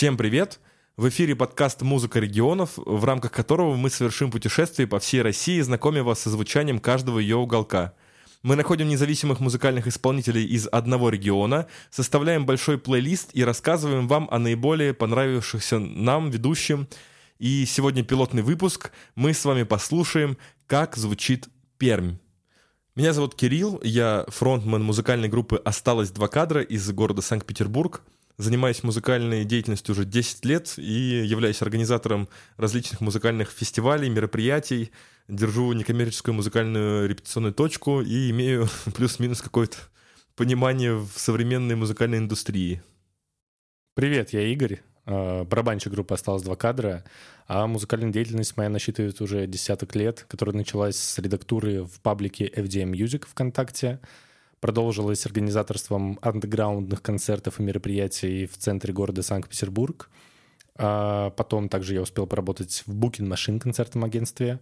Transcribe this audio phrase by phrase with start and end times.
[0.00, 0.60] Всем привет!
[0.96, 6.02] В эфире подкаст «Музыка регионов», в рамках которого мы совершим путешествие по всей России, знакомя
[6.02, 7.92] вас со звучанием каждого ее уголка.
[8.42, 14.38] Мы находим независимых музыкальных исполнителей из одного региона, составляем большой плейлист и рассказываем вам о
[14.38, 16.88] наиболее понравившихся нам ведущим.
[17.38, 18.92] И сегодня пилотный выпуск.
[19.16, 22.16] Мы с вами послушаем, как звучит Пермь.
[22.96, 28.00] Меня зовут Кирилл, я фронтмен музыкальной группы «Осталось два кадра» из города Санкт-Петербург–
[28.40, 34.92] Занимаюсь музыкальной деятельностью уже 10 лет и являюсь организатором различных музыкальных фестивалей, мероприятий,
[35.28, 38.66] держу некоммерческую музыкальную репетиционную точку и имею
[38.96, 39.76] плюс-минус какое-то
[40.36, 42.80] понимание в современной музыкальной индустрии.
[43.92, 47.04] Привет, я Игорь, э, барабанщик группы «Осталось два кадра»,
[47.46, 52.92] а музыкальная деятельность моя насчитывает уже десяток лет, которая началась с редактуры в паблике FDM
[52.92, 54.00] Music ВКонтакте,
[54.60, 60.10] продолжилась организаторством андеграундных концертов и мероприятий в центре города Санкт-Петербург.
[60.76, 64.60] А потом также я успел поработать в Booking Machine концертном агентстве.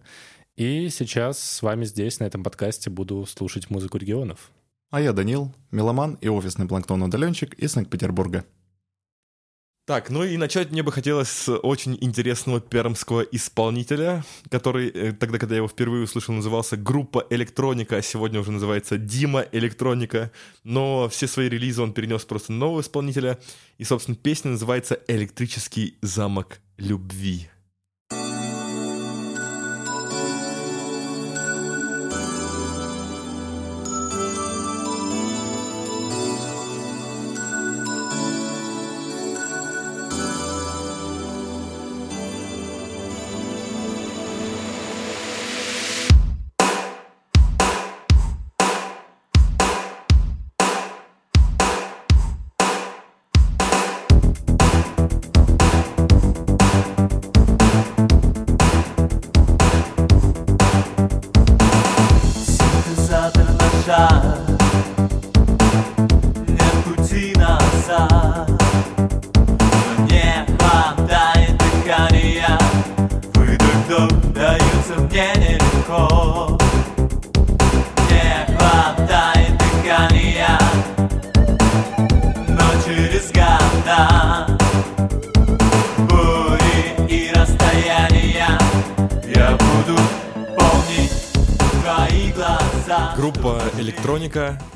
[0.55, 4.51] И сейчас с вами здесь, на этом подкасте, буду слушать музыку регионов.
[4.89, 8.43] А я Данил, меломан и офисный планктон-удаленщик из Санкт-Петербурга.
[9.89, 15.39] Так, ну и начать мне бы хотелось с очень интересного пермского исполнителя, который э, тогда,
[15.39, 20.31] когда я его впервые услышал, назывался «Группа Электроника», а сегодня уже называется «Дима Электроника»,
[20.63, 23.39] но все свои релизы он перенес просто на нового исполнителя,
[23.79, 27.49] и, собственно, песня называется «Электрический замок любви».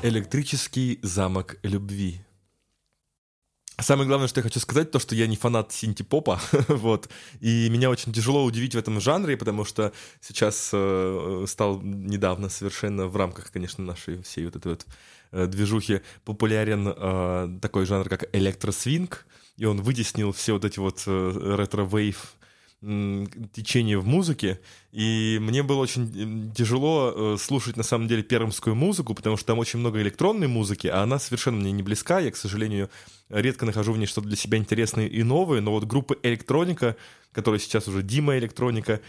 [0.04, 2.20] Электрический замок любви».
[3.80, 6.38] Самое главное, что я хочу сказать, то, что я не фанат синти-попа,
[6.68, 7.08] вот,
[7.40, 13.06] и меня очень тяжело удивить в этом жанре, потому что сейчас э, стал недавно совершенно
[13.06, 14.86] в рамках, конечно, нашей всей вот этой вот
[15.32, 19.26] э, движухи популярен э, такой жанр, как электросвинг,
[19.56, 22.36] и он вытеснил все вот эти вот э, ретро-вейв
[23.52, 24.60] течение в музыке,
[24.92, 29.58] и мне было очень тяжело э, слушать на самом деле пермскую музыку, потому что там
[29.58, 32.90] очень много электронной музыки, а она совершенно мне не близка, я, к сожалению,
[33.30, 36.96] редко нахожу в ней что-то для себя интересное и новое, но вот группа «Электроника»,
[37.34, 39.00] которая сейчас уже «Дима Электроника»,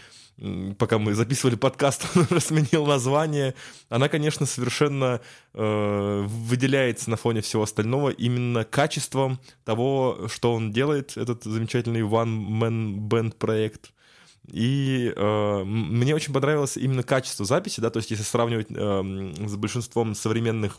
[0.78, 3.54] пока мы записывали подкаст, он сменил название.
[3.88, 5.20] Она, конечно, совершенно
[5.54, 13.08] э, выделяется на фоне всего остального именно качеством того, что он делает, этот замечательный one-man
[13.08, 13.92] band проект.
[14.52, 19.56] И э, мне очень понравилось именно качество записи, да, то есть если сравнивать э, с
[19.56, 20.78] большинством современных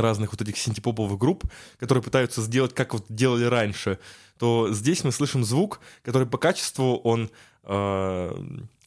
[0.00, 1.44] разных вот этих синтепоповых групп,
[1.78, 3.98] которые пытаются сделать, как вот делали раньше,
[4.38, 7.30] то здесь мы слышим звук, который по качеству он
[7.64, 8.44] э,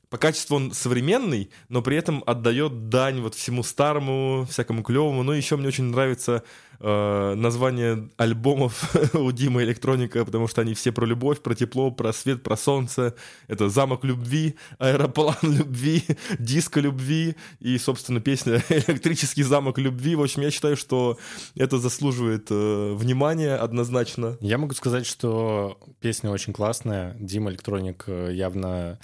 [0.09, 5.23] по качеству он современный, но при этом отдает дань вот всему старому, всякому клевому.
[5.23, 6.43] Ну, еще мне очень нравится
[6.79, 12.13] э, название альбомов у Димы Электроника, потому что они все про любовь, про тепло, про
[12.13, 13.15] свет, про солнце.
[13.47, 16.03] Это «Замок любви», «Аэроплан любви»,
[16.39, 20.15] «Диско любви» и, собственно, песня «Электрический замок любви».
[20.15, 21.17] В общем, я считаю, что
[21.55, 24.37] это заслуживает э, внимания однозначно.
[24.39, 27.13] Я могу сказать, что песня очень классная.
[27.19, 28.99] Дима Электроник явно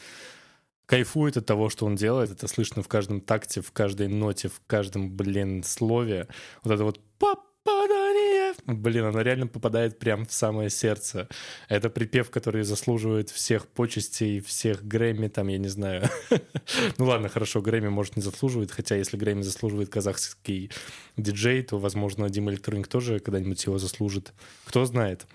[0.94, 2.30] кайфует от того, что он делает.
[2.30, 6.28] Это слышно в каждом такте, в каждой ноте, в каждом, блин, слове.
[6.64, 8.54] Вот это вот попадание.
[8.68, 11.28] Блин, она реально попадает прям в самое сердце.
[11.68, 16.08] Это припев, который заслуживает всех почестей, всех Грэмми, там, я не знаю.
[17.00, 20.70] ну ладно, хорошо, Грэмми, может, не заслуживает, хотя если Грэмми заслуживает казахский
[21.18, 24.32] диджей, то, возможно, Дима Электроник тоже когда-нибудь его заслужит.
[24.66, 25.26] Кто знает.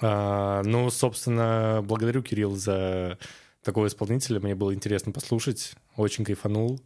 [0.00, 3.18] А, ну, собственно, благодарю, Кирилл, за
[3.66, 4.40] такого исполнителя.
[4.40, 5.74] Мне было интересно послушать.
[5.96, 6.80] Очень кайфанул.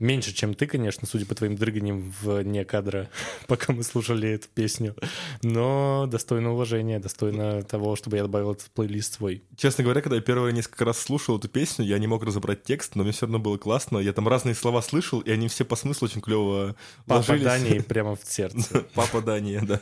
[0.00, 3.10] Меньше, чем ты, конечно, судя по твоим дрыганиям вне кадра,
[3.46, 4.96] пока мы слушали эту песню.
[5.42, 9.44] Но достойно уважения, достойно того, чтобы я добавил этот плейлист свой.
[9.56, 12.94] Честно говоря, когда я первые несколько раз слушал эту песню, я не мог разобрать текст,
[12.94, 13.98] но мне все равно было классно.
[13.98, 16.76] Я там разные слова слышал, и они все по смыслу очень клево
[17.06, 18.86] Папа Дани прямо в сердце.
[18.94, 19.78] Папа Дания, да.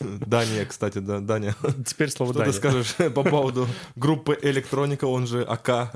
[0.00, 1.54] Дания, кстати, да, Даня.
[1.86, 5.92] Теперь слово Что ты скажешь по поводу группы Электроника, он же АК,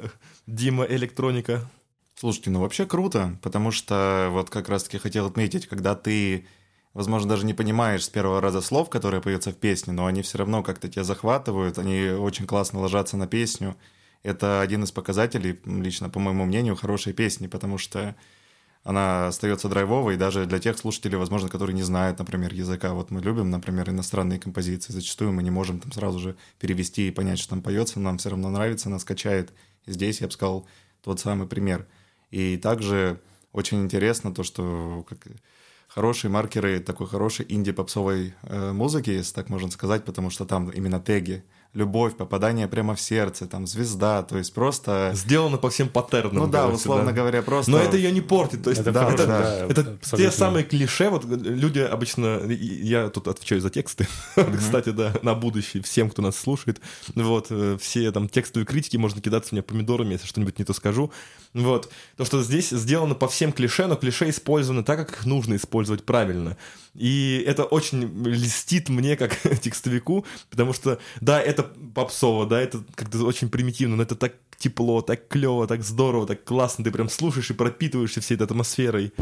[0.47, 1.69] Дима Электроника?
[2.19, 6.49] Слушайте, ну вообще круто, потому что вот как раз-таки хотел отметить, когда ты,
[6.93, 10.39] возможно, даже не понимаешь с первого раза слов, которые поются в песне, но они все
[10.39, 13.77] равно как-то тебя захватывают, они очень классно ложатся на песню.
[14.25, 18.17] Это один из показателей, лично по моему мнению, хорошей песни, потому что
[18.83, 22.95] она остается драйвовой даже для тех слушателей, возможно, которые не знают, например, языка.
[22.95, 24.93] Вот мы любим, например, иностранные композиции.
[24.93, 28.31] Зачастую мы не можем там сразу же перевести и понять, что там поется, нам все
[28.31, 29.53] равно нравится, нас качает.
[29.87, 30.67] И здесь я бы сказал
[31.05, 31.87] тот самый пример–
[32.31, 33.21] и также
[33.53, 35.27] очень интересно то, что как,
[35.89, 41.01] хорошие маркеры такой хорошей инди-попсовой э, музыки, если так можно сказать, потому что там именно
[41.01, 45.13] теги– любовь, попадание прямо в сердце, там звезда, то есть просто...
[45.15, 46.35] Сделано по всем паттернам.
[46.35, 47.13] Ну да, кажется, условно да.
[47.13, 47.71] говоря, просто...
[47.71, 51.11] Но это ее не портит, то есть это, да, это, да, это те самые клише,
[51.11, 54.57] вот люди обычно, я тут отвечаю за тексты, mm-hmm.
[54.59, 56.81] кстати, да, на будущее, всем, кто нас слушает,
[57.15, 61.13] вот, э, все там текстовые критики, можно кидаться мне помидорами, если что-нибудь не то скажу,
[61.53, 65.57] вот, то, что здесь сделано по всем клише, но клише использованы так, как их нужно
[65.57, 66.57] использовать правильно,
[66.99, 71.63] и это очень льстит мне как текстовику, потому что, да, это
[71.95, 76.45] попсово, да, это как-то очень примитивно, но это так тепло, так клево, так здорово, так
[76.45, 79.13] классно, ты прям слушаешь и пропитываешься всей этой атмосферой.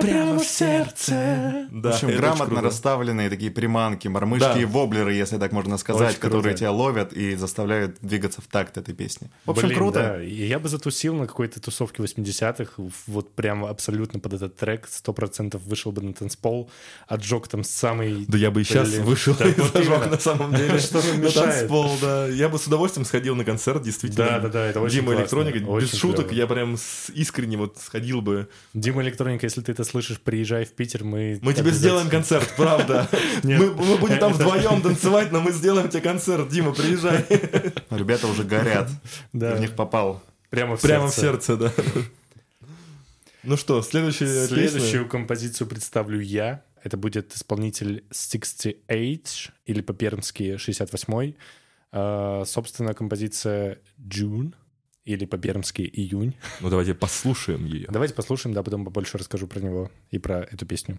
[0.00, 1.68] Прямо в сердце.
[1.70, 4.60] Да, в общем, грамотно расставленные такие приманки, мормышки да.
[4.60, 6.58] и воблеры, если так можно сказать, очень которые круто.
[6.58, 9.30] тебя ловят и заставляют двигаться в такт этой песни.
[9.44, 10.00] В общем, Блин, круто.
[10.00, 10.20] Да.
[10.20, 12.72] Я бы затусил на какой-то тусовке 80-х,
[13.06, 16.70] вот прям абсолютно под этот трек, 100% вышел бы на танцпол,
[17.08, 18.24] отжег там самый...
[18.28, 19.04] Да я бы и сейчас Блин.
[19.04, 20.78] вышел да, и вот зажег на самом деле.
[20.78, 22.26] Что на танцпол, да.
[22.28, 24.26] Я бы с удовольствием сходил на концерт, действительно.
[24.26, 25.22] Да, да, да, это очень Дима классно.
[25.22, 26.40] Электроника, очень без шуток, клево.
[26.40, 26.76] я прям
[27.14, 28.48] искренне вот сходил бы.
[28.74, 31.38] Дима Электроника, если ты это слышишь, приезжай в Питер, мы...
[31.42, 33.08] Мы тебе сделаем концерт, правда.
[33.42, 36.48] Мы будем там вдвоем танцевать, но мы сделаем тебе концерт.
[36.48, 37.24] Дима, приезжай.
[37.90, 38.90] Ребята уже горят.
[39.32, 39.54] Да.
[39.54, 40.22] в них попал.
[40.50, 41.72] Прямо в Прямо в сердце, да.
[43.42, 45.04] Ну что, следующая Следующую песня?
[45.08, 46.62] композицию представлю я.
[46.82, 51.36] Это будет исполнитель 68 или по-пермски 68-й.
[51.92, 54.52] Uh, собственно, композиция June
[55.06, 56.34] или по-пермски июнь.
[56.60, 57.86] Ну давайте послушаем ее.
[57.88, 60.98] Давайте послушаем, да, потом побольше расскажу про него и про эту песню.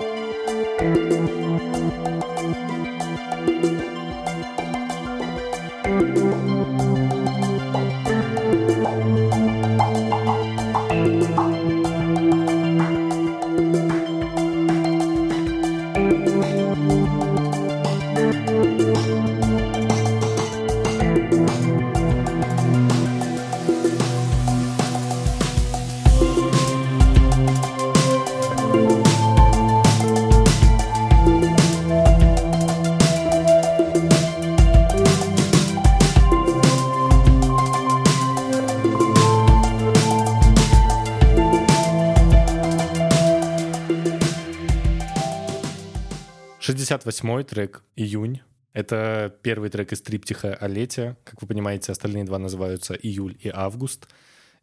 [47.11, 48.39] восьмой трек «Июнь».
[48.71, 51.17] Это первый трек из триптиха о лете.
[51.25, 54.07] Как вы понимаете, остальные два называются «Июль» и «Август».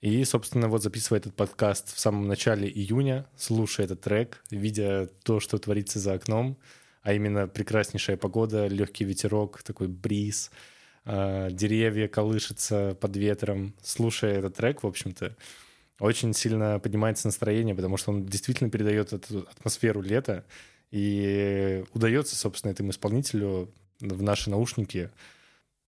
[0.01, 5.41] И, собственно, вот записывая этот подкаст в самом начале июня, слушая этот трек, видя то,
[5.41, 6.57] что творится за окном,
[7.03, 10.51] а именно прекраснейшая погода, легкий ветерок, такой бриз,
[11.05, 13.75] э, деревья колышутся под ветром.
[13.83, 15.37] Слушая этот трек, в общем-то,
[16.01, 20.47] очень сильно поднимается настроение, потому что он действительно передает эту атмосферу лета,
[20.91, 25.11] и удается, собственно, этому исполнителю в наши наушники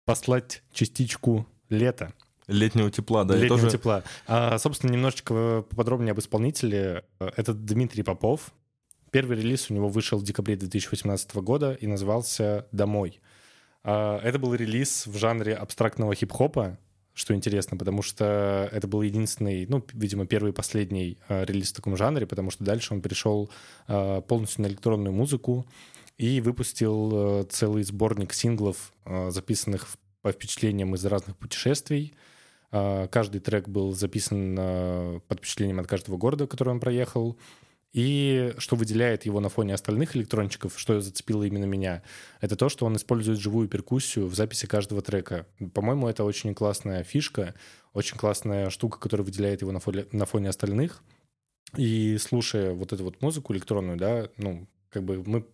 [0.04, 2.12] послать частичку лета.
[2.46, 3.34] Летнего тепла, да.
[3.34, 3.70] Летнего тоже...
[3.72, 4.04] тепла.
[4.26, 7.04] А, собственно, немножечко поподробнее об исполнителе.
[7.18, 8.52] Это Дмитрий Попов.
[9.10, 13.20] Первый релиз у него вышел в декабре 2018 года и назывался «Домой».
[13.82, 16.78] А, это был релиз в жанре абстрактного хип-хопа,
[17.16, 21.76] что интересно, потому что это был единственный, ну, видимо, первый и последний э, релиз в
[21.76, 23.50] таком жанре, потому что дальше он перешел
[23.88, 25.66] э, полностью на электронную музыку,
[26.18, 28.94] и выпустил целый сборник синглов,
[29.28, 29.86] записанных
[30.22, 32.14] по впечатлениям из разных путешествий.
[32.70, 34.56] Каждый трек был записан
[35.28, 37.36] под впечатлением от каждого города, который он проехал.
[37.96, 42.02] И что выделяет его на фоне остальных электрончиков, что зацепило именно меня,
[42.42, 45.46] это то, что он использует живую перкуссию в записи каждого трека.
[45.72, 47.54] По-моему, это очень классная фишка,
[47.94, 51.02] очень классная штука, которая выделяет его на фоне, на фоне остальных.
[51.78, 55.46] И слушая вот эту вот музыку электронную, да, ну, как бы мы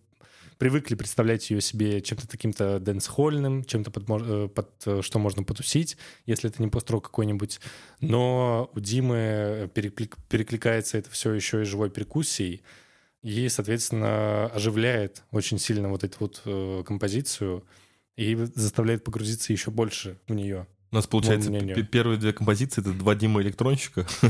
[0.57, 5.97] привыкли представлять ее себе чем-то таким-то дэнс-хольным, чем-то под, э, под э, что можно потусить,
[6.25, 7.59] если это не построк какой-нибудь.
[8.01, 12.61] Но у Димы переклик, перекликается это все еще и живой перкуссией,
[13.21, 17.65] и, соответственно, оживляет очень сильно вот эту вот э, композицию
[18.15, 20.67] и заставляет погрузиться еще больше в нее.
[20.93, 21.51] У нас, получается,
[21.91, 24.01] первые две композиции— это два Дима электронщика.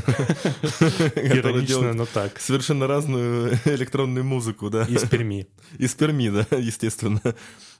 [1.17, 2.39] Иронично, но так.
[2.39, 4.85] Совершенно разную электронную музыку, да.
[4.85, 5.45] Из Перми.
[5.77, 7.21] Из Перми, да, естественно.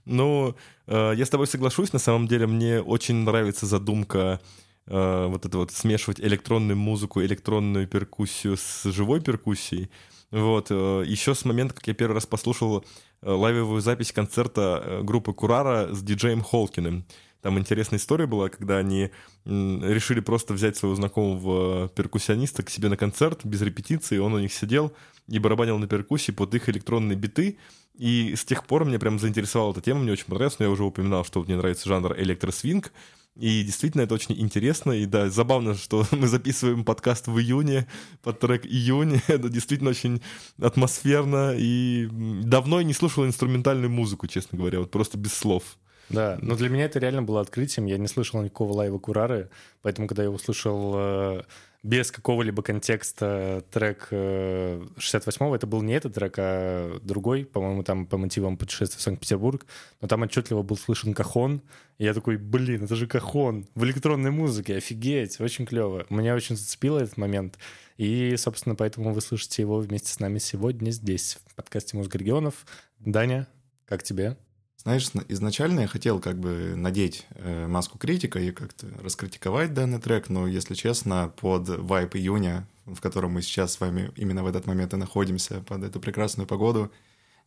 [0.04, 4.42] Но э, я с тобой соглашусь, на самом деле мне очень нравится задумка
[4.88, 9.90] э, вот это вот смешивать электронную музыку, электронную перкуссию с живой перкуссией.
[10.30, 10.68] Вот.
[10.72, 12.84] Э, Еще с момента, как я первый раз послушал
[13.22, 17.06] лайвовую запись концерта группы Курара с диджеем Холкиным.
[17.44, 19.12] Там интересная история была, когда они
[19.44, 24.54] решили просто взять своего знакомого перкуссиониста к себе на концерт без репетиции, он у них
[24.54, 24.94] сидел
[25.28, 27.58] и барабанил на перкуссии под их электронные биты,
[27.96, 30.86] и с тех пор мне прям заинтересовала эта тема, мне очень понравилось, но я уже
[30.86, 32.94] упоминал, что мне нравится жанр электросвинг,
[33.36, 37.88] и действительно это очень интересно, и да, забавно, что мы записываем подкаст в июне
[38.22, 40.22] под трек «Июнь», это действительно очень
[40.62, 45.78] атмосферно, и давно я не слушал инструментальную музыку, честно говоря, вот просто без слов.
[46.10, 47.86] Да, но для меня это реально было открытием.
[47.86, 49.50] Я не слышал никакого лайва Курары,
[49.82, 51.44] поэтому, когда я услышал э,
[51.84, 58.06] без какого-либо контекста трек э, 68-го, это был не этот трек, а другой, по-моему, там
[58.06, 59.66] по мотивам путешествия в Санкт-Петербург,
[60.00, 61.62] но там отчетливо был слышен кахон,
[61.98, 66.06] и я такой, блин, это же кахон в электронной музыке, офигеть, очень клево.
[66.10, 67.58] Меня очень зацепило этот момент,
[67.98, 72.66] и, собственно, поэтому вы слышите его вместе с нами сегодня здесь, в подкасте «Музыка регионов».
[73.00, 73.48] Даня,
[73.86, 74.38] как тебе?
[74.84, 80.28] Знаешь, изначально я хотел как бы надеть э, маску критика и как-то раскритиковать данный трек,
[80.28, 84.68] но, если честно, под вайп июня, в котором мы сейчас с вами именно в этот
[84.68, 86.92] момент и находимся, под эту прекрасную погоду,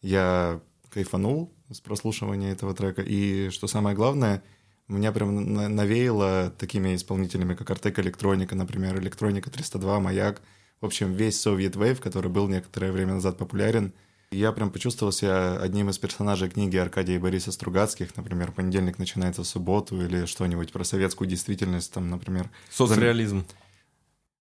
[0.01, 3.03] я кайфанул с прослушивания этого трека.
[3.03, 4.43] И что самое главное,
[4.89, 10.41] меня прям навеяло такими исполнителями, как Артек Электроника, например, Электроника 302, Маяк.
[10.81, 13.93] В общем, весь Soviet Wave, который был некоторое время назад популярен—
[14.31, 19.43] я прям почувствовал себя одним из персонажей книги Аркадия и Бориса Стругацких, например, «Понедельник начинается
[19.43, 22.51] в субботу» или что-нибудь про советскую действительность, там, например.
[22.71, 23.45] Соцреализм.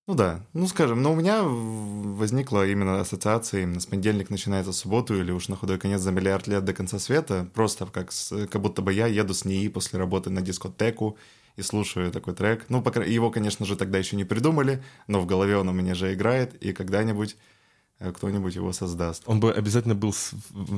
[0.08, 4.76] Ну да, ну скажем, но у меня возникла именно ассоциация именно с понедельник начинается в
[4.76, 8.46] субботу или уж на худой конец за миллиард лет до конца света, просто как, с,
[8.46, 11.18] как будто бы я еду с НИИ после работы на дискотеку
[11.56, 12.66] и слушаю такой трек.
[12.68, 15.96] Ну, пока, его, конечно же, тогда еще не придумали, но в голове он у меня
[15.96, 17.36] же играет, и когда-нибудь
[17.98, 19.22] кто-нибудь его создаст.
[19.26, 20.32] Он бы обязательно был с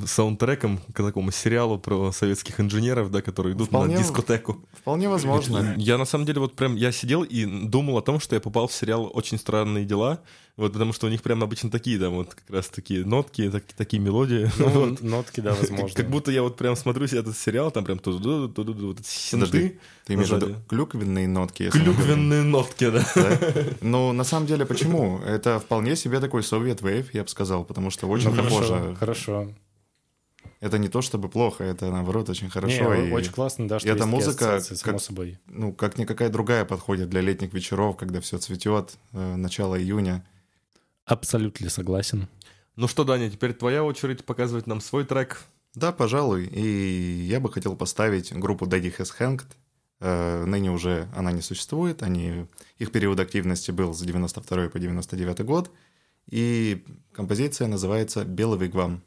[0.06, 4.64] саундтреком к такому сериалу про советских инженеров, да, которые идут вполне, на дискотеку.
[4.72, 5.74] Вполне возможно.
[5.76, 8.68] Я на самом деле вот прям, я сидел и думал о том, что я попал
[8.68, 10.20] в сериал «Очень странные дела»,
[10.58, 13.62] вот потому что у них прям обычно такие, да, вот как раз такие нотки, так,
[13.76, 14.50] такие мелодии.
[14.58, 15.02] Ну, вот.
[15.02, 15.86] нотки, да, возможно.
[15.86, 18.76] Как, как будто я вот прям смотрю себе этот сериал, там прям тут тут тут
[18.76, 19.78] вот синты.
[20.04, 21.70] Ты имеешь в виду клюквенные нотки?
[21.70, 23.06] Клюквенные нотки, да.
[23.14, 23.38] да.
[23.82, 25.20] Ну, на самом деле, почему?
[25.20, 28.96] Это вполне себе такой Soviet Wave, я бы сказал, потому что очень ну, похоже.
[28.98, 29.52] Хорошо,
[30.58, 32.96] Это не то чтобы плохо, это наоборот очень хорошо.
[32.96, 35.38] Не, и очень классно, да, что эта музыка, как, собой.
[35.46, 40.24] ну, как никакая другая подходит для летних вечеров, когда все цветет, э, начало июня.
[41.08, 42.28] Абсолютно согласен.
[42.76, 45.42] Ну что, Даня, теперь твоя очередь показывать нам свой трек.
[45.74, 46.44] Да, пожалуй.
[46.46, 49.46] И я бы хотел поставить группу Daddy Has Hanged.
[50.00, 52.02] Э, ныне уже она не существует.
[52.02, 52.46] Они,
[52.76, 55.70] их период активности был с 92 по 99 год.
[56.30, 59.02] И композиция называется «Белый вигвам».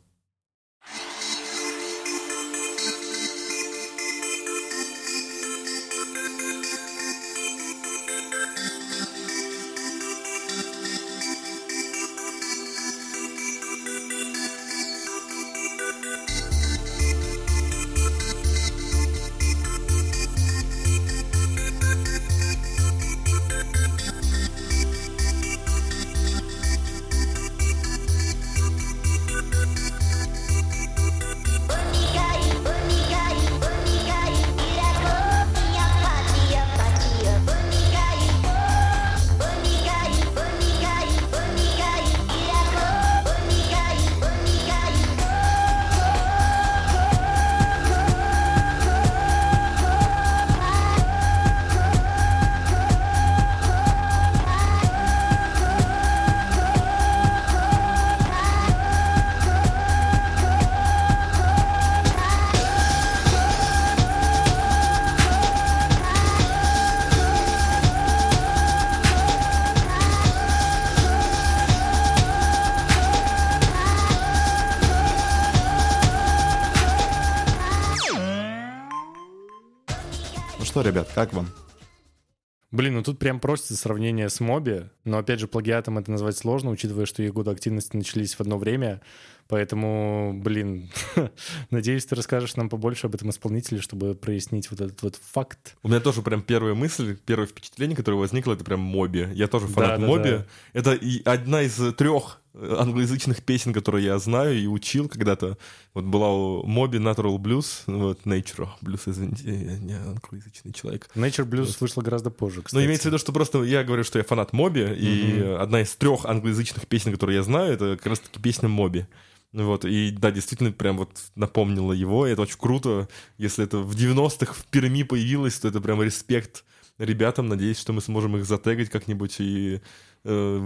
[83.01, 86.71] Блин, ну тут прям просится сравнение с Моби, но опять же плагиатом это назвать сложно,
[86.71, 88.99] учитывая, что их годы активности начались в одно время.
[89.47, 90.89] Поэтому, блин,
[91.69, 95.75] надеюсь, ты расскажешь нам побольше об этом исполнителе, чтобы прояснить вот этот вот факт.
[95.83, 99.27] У меня тоже прям первая мысль, первое впечатление, которое возникло, это прям Моби.
[99.33, 100.29] Я тоже фанат Да, да, Моби.
[100.31, 100.45] да.
[100.73, 105.57] Это и одна из трех англоязычных песен, которые я знаю и учил когда-то.
[105.93, 111.09] Вот была у Моби Natural Blues, вот Nature Blues, извините, я не англоязычный человек.
[111.15, 112.75] Nature Blues вышла гораздо позже, кстати.
[112.81, 116.25] Но имеется виду, что просто я говорю, что я фанат Моби, и одна из трех
[116.25, 119.05] англоязычных песен, которые я знаю, это как раз-таки песня Моби.
[119.53, 123.09] Вот, и да, действительно, прям вот напомнила его, и это очень круто.
[123.37, 126.63] Если это в 90-х в Перми появилось, то это прям респект
[126.97, 127.49] ребятам.
[127.49, 129.81] Надеюсь, что мы сможем их затегать как-нибудь и
[130.23, 130.57] э,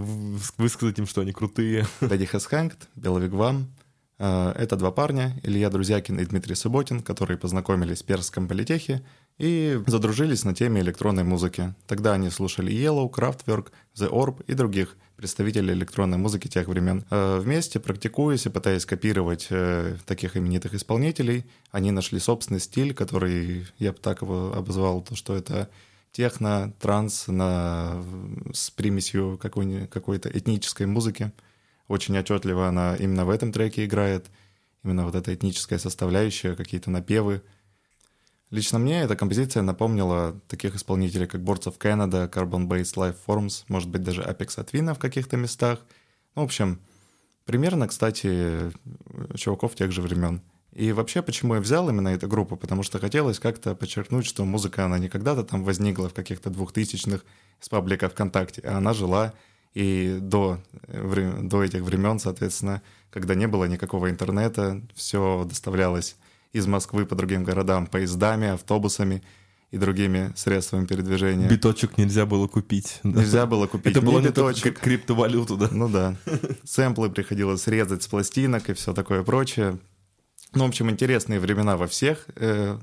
[0.56, 1.86] высказать им, что они крутые.
[2.00, 2.28] Дэдди
[2.94, 3.74] Белый Вигвам.
[4.18, 9.04] Э, Это два парня, Илья Друзякин и Дмитрий Субботин, которые познакомились в Перском политехе
[9.38, 11.74] и задружились на теме электронной музыки.
[11.86, 17.04] Тогда они слушали Yellow, Kraftwerk, The Orb и других представителей электронной музыки тех времен.
[17.10, 23.66] Э, Вместе, практикуясь и пытаясь копировать э, таких именитых исполнителей, они нашли собственный стиль, который,
[23.78, 25.68] я бы так его обозвал, то, что это
[26.12, 28.02] техно, транс на,
[28.52, 31.32] с примесью какой- какой-то этнической музыки.
[31.88, 34.26] Очень отчетливо она именно в этом треке играет.
[34.82, 37.42] Именно вот эта этническая составляющая, какие-то напевы.
[38.50, 43.64] Лично мне эта композиция напомнила таких исполнителей, как Boards of Canada, Carbon Based Life Forms,
[43.68, 45.80] может быть, даже Apex Twin в каких-то местах.
[46.36, 46.80] Ну, в общем,
[47.44, 48.70] примерно, кстати,
[49.34, 50.42] чуваков тех же времен.
[50.72, 52.56] И вообще, почему я взял именно эту группу?
[52.56, 57.24] Потому что хотелось как-то подчеркнуть, что музыка, она не когда-то там возникла в каких-то двухтысячных
[57.60, 59.32] с паблика ВКонтакте, а она жила
[59.74, 66.16] и до, до этих времен, соответственно, когда не было никакого интернета, все доставлялось
[66.56, 69.22] из Москвы по другим городам поездами, автобусами
[69.70, 71.48] и другими средствами передвижения.
[71.48, 73.00] Биточек нельзя было купить.
[73.02, 73.20] да.
[73.20, 74.74] Нельзя было купить Это было не только биточек.
[74.74, 75.68] как криптовалюту, да.
[75.70, 76.16] Ну да.
[76.64, 79.78] Сэмплы приходилось резать с пластинок и все такое прочее.
[80.54, 82.78] Ну, в общем, интересные времена во всех э,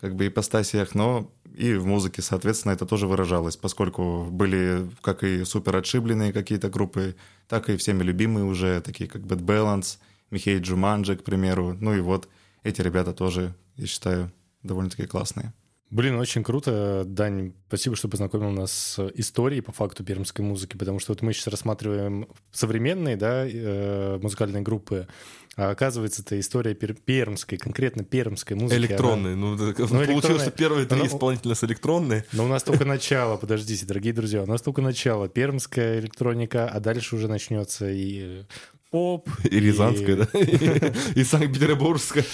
[0.00, 5.44] как бы ипостасиях, но и в музыке, соответственно, это тоже выражалось, поскольку были как и
[5.44, 7.16] супер отшибленные какие-то группы,
[7.48, 9.98] так и всеми любимые уже, такие как Bad Balance,
[10.30, 11.76] Михей Джуманджи, к примеру.
[11.80, 12.28] Ну и вот
[12.62, 14.30] эти ребята тоже, я считаю,
[14.62, 15.52] довольно-таки классные.
[15.90, 17.52] Блин, очень круто, Дань.
[17.66, 21.48] Спасибо, что познакомил нас с историей по факту пермской музыки, потому что вот мы сейчас
[21.48, 25.08] рассматриваем современные, да, э, музыкальные группы,
[25.56, 28.76] а оказывается, это история пер- пермской, конкретно пермской музыки.
[28.78, 29.34] она- Электронные.
[29.34, 32.24] Ну, так получилось, что первые три Ну, исполнителя с электронные.
[32.32, 35.28] Но у нас только начало, подождите, дорогие друзья, у нас только начало.
[35.28, 38.44] Пермская электроника, а дальше уже начнется и
[38.90, 39.28] поп.
[39.44, 40.28] И Рязанская, да?
[41.14, 42.24] И Санкт-Петербургская.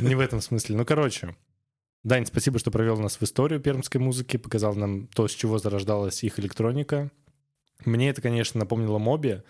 [0.00, 0.76] Не в этом смысле.
[0.76, 1.36] Ну, короче.
[2.02, 6.24] Дань, спасибо, что провел нас в историю пермской музыки, показал нам то, с чего зарождалась
[6.24, 7.10] их электроника.
[7.84, 9.42] Мне это, конечно, напомнило Моби,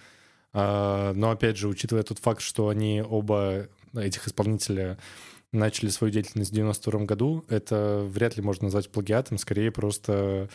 [0.52, 4.98] а, но, опять же, учитывая тот факт, что они оба, этих исполнителя,
[5.52, 10.48] начали свою деятельность в 92 году, это вряд ли можно назвать плагиатом, скорее просто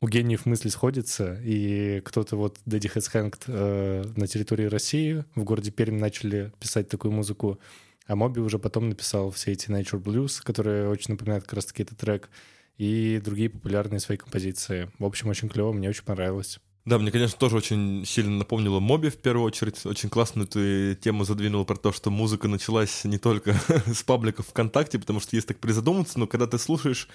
[0.00, 5.70] у гениев мысли сходятся, и кто-то вот Дэдди Has э, на территории России, в городе
[5.70, 7.60] Пермь начали писать такую музыку,
[8.06, 11.98] а Моби уже потом написал все эти Nature Blues, которые очень напоминают как раз-таки этот
[11.98, 12.30] трек,
[12.78, 14.90] и другие популярные свои композиции.
[14.98, 16.60] В общем, очень клево, мне очень понравилось.
[16.86, 19.84] Да, мне, конечно, тоже очень сильно напомнило Моби в первую очередь.
[19.84, 23.54] Очень классно ты тему задвинул про то, что музыка началась не только
[23.86, 27.08] с пабликов ВКонтакте, потому что если так призадуматься, но когда ты слушаешь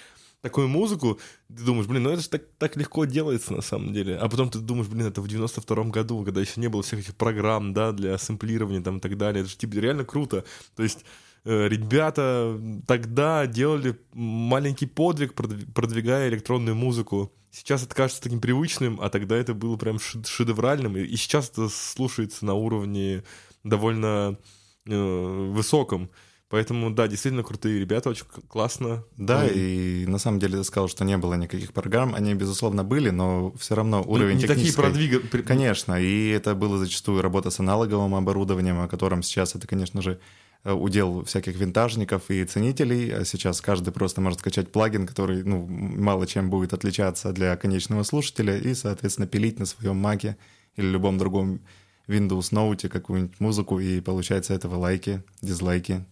[0.45, 4.15] такую музыку, ты думаешь, блин, ну это же так, так легко делается на самом деле.
[4.15, 7.15] А потом ты думаешь, блин, это в 92-м году, когда еще не было всех этих
[7.15, 9.41] программ, да, для сэмплирования там и так далее.
[9.41, 10.45] Это же типа реально круто.
[10.75, 11.03] То есть
[11.45, 17.34] э, ребята тогда делали маленький подвиг, продв- продвигая электронную музыку.
[17.49, 20.95] Сейчас это кажется таким привычным, а тогда это было прям шед- шедевральным.
[20.95, 23.23] И и сейчас это слушается на уровне
[23.63, 24.38] довольно
[24.86, 26.12] э, высоком.
[26.49, 29.03] Поэтому, да, действительно крутые ребята, очень классно.
[29.17, 32.13] Да, Ну, и на самом деле ты сказал, что не было никаких программ.
[32.13, 35.19] Они, безусловно, были, но все равно ну, уровень не такие технической- продвига...
[35.21, 40.03] при- Конечно, и это было зачастую работа с аналоговым оборудованием, о котором сейчас это, конечно
[40.03, 40.19] же,
[40.63, 43.12] э, удел всяких винтажников и ценителей.
[43.12, 48.03] А сейчас каждый просто может скачать плагин, который ну, мало чем будет отличаться для конечного
[48.03, 50.38] слушателя, и, соответственно, пилить на своем маке
[50.75, 51.60] или любом другом
[52.08, 56.05] Windows Note какую-нибудь музыку, и получается этого лайки, дизлайки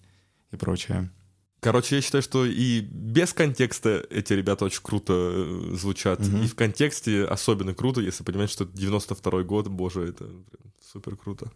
[0.53, 1.09] и прочее.
[1.59, 6.19] Короче, я считаю, что и без контекста эти ребята очень круто э, звучат.
[6.19, 6.43] Мгм.
[6.43, 9.69] И в контексте особенно круто, если понимать, что это 92-й год.
[9.69, 11.51] Боже, это прям супер круто.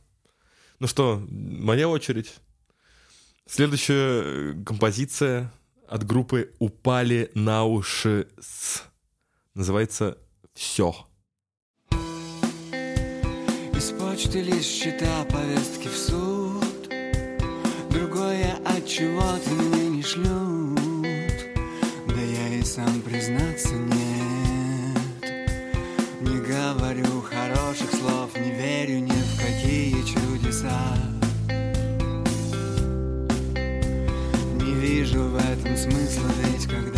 [0.80, 2.36] Ну что, моя очередь.
[3.46, 5.52] Следующая э, композиция,
[5.88, 8.84] от группы «Упали на уши с».
[9.56, 10.18] Называется
[10.54, 10.96] «Все».
[13.74, 16.37] Из почты лишь счета повестки в суд
[17.98, 20.78] Другое от чего-то мне не шлют.
[22.08, 25.02] Да я и сам признаться нет.
[26.22, 30.80] Не говорю хороших слов, не верю ни в какие чудеса.
[34.62, 36.97] Не вижу в этом смысла, ведь когда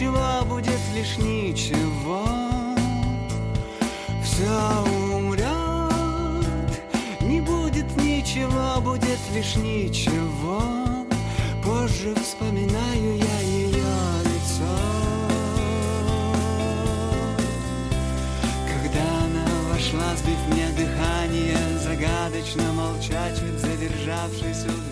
[0.00, 2.24] ничего, будет лишь ничего.
[4.24, 4.48] Все
[5.14, 5.44] умрет,
[7.20, 10.62] не будет ничего, будет лишь ничего.
[11.62, 13.92] Позже вспоминаю я ее
[14.24, 14.74] лицо.
[18.66, 22.72] Когда она вошла, сбив мне дыхание, загадочно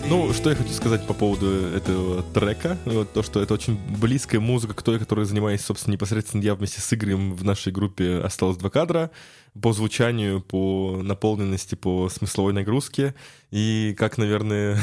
[0.07, 2.75] Ну, что я хочу сказать по поводу этого трека.
[2.85, 6.81] Вот то, что это очень близкая музыка к той, которой занимаюсь, собственно, непосредственно я вместе
[6.81, 9.11] с Игорем в нашей группе «Осталось два кадра»
[9.59, 13.13] по звучанию, по наполненности, по смысловой нагрузке.
[13.51, 14.77] И как, наверное,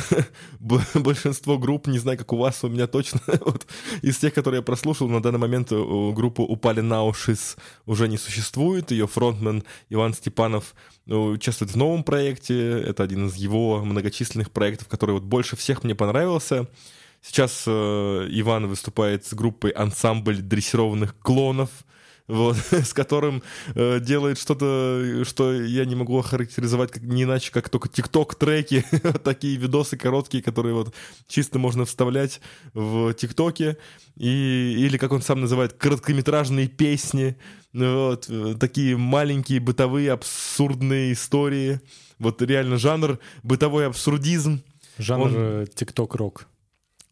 [0.94, 3.66] большинство групп, не знаю, как у вас, у меня точно, вот,
[4.02, 7.36] из тех, которые я прослушал, на данный момент э, группа «Упали на уши»
[7.86, 8.90] уже не существует.
[8.90, 10.74] Ее фронтмен Иван Степанов
[11.06, 12.80] э, участвует в новом проекте.
[12.80, 16.68] Это один из его многочисленных проектов, который вот больше всех мне понравился.
[17.22, 17.70] Сейчас э,
[18.30, 21.70] Иван выступает с группой «Ансамбль дрессированных клонов»,
[22.28, 23.42] вот, с которым
[23.74, 28.84] э, делает что-то, что я не могу охарактеризовать как, не иначе, как только тикток-треки,
[29.24, 30.94] такие видосы короткие, которые вот
[31.28, 32.40] чисто можно вставлять
[32.74, 33.76] в тиктоке,
[34.16, 37.36] и, или, как он сам называет, короткометражные песни,
[37.72, 41.80] вот, э, такие маленькие бытовые абсурдные истории,
[42.18, 44.62] вот реально жанр бытовой абсурдизм,
[44.98, 46.48] Жанр э, тикток-рок.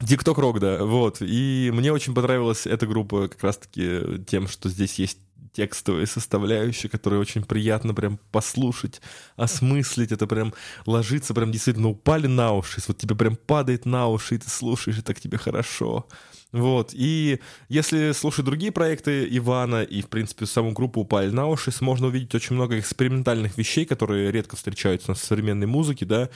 [0.07, 1.19] Тикток Рок, да, вот.
[1.21, 5.19] И мне очень понравилась эта группа как раз-таки тем, что здесь есть
[5.55, 9.01] текстовые составляющие, которые очень приятно прям послушать,
[9.37, 10.13] осмыслить.
[10.13, 10.53] Это прям
[10.85, 12.83] ложится, прям действительно упали на уши.
[12.87, 16.07] Вот тебе прям падает на уши, и ты слушаешь, и так тебе хорошо.
[16.51, 16.91] Вот.
[16.93, 22.09] И если слушать другие проекты Ивана и, в принципе, саму группу «Упали на уши», можно
[22.09, 26.31] увидеть очень много экспериментальных вещей, которые редко встречаются на современной музыке, да,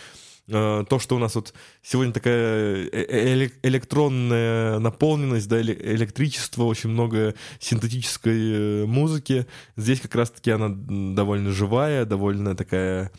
[0.48, 6.64] то, что у нас вот сегодня такая э- э- эле- электронная наполненность, да, эле- электричество,
[6.64, 9.46] очень много синтетической э, музыки.
[9.76, 13.10] Здесь как раз-таки она довольно живая, довольно такая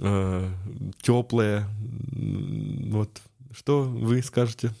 [0.00, 0.50] э,
[1.02, 1.68] теплая.
[2.90, 3.10] Вот.
[3.52, 4.72] Что вы скажете?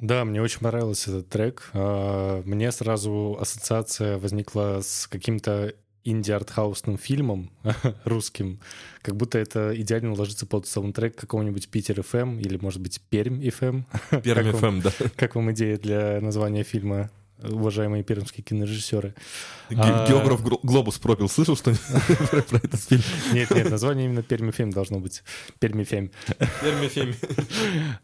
[0.00, 1.70] Да, мне очень понравился этот трек.
[1.72, 5.74] А, Мне сразу ассоциация возникла с каким-то
[6.08, 7.50] инди-артхаусным фильмом
[8.04, 8.60] русским,
[9.02, 13.84] как будто это идеально ложится под саундтрек какого-нибудь Питер FM или, может быть, Пермь FM.
[14.22, 15.08] Первый Как вам- ФМ, да.
[15.16, 17.10] Как вам идея для названия фильма,
[17.42, 19.14] уважаемые пермские кинорежиссеры?
[19.70, 21.28] Ге- А- Географ Глобус пропил.
[21.28, 21.72] Слышал что
[22.48, 23.02] про этот фильм?
[23.32, 25.22] Нет, нет, название именно Пермь FM должно быть.
[25.58, 26.10] Первый фильм.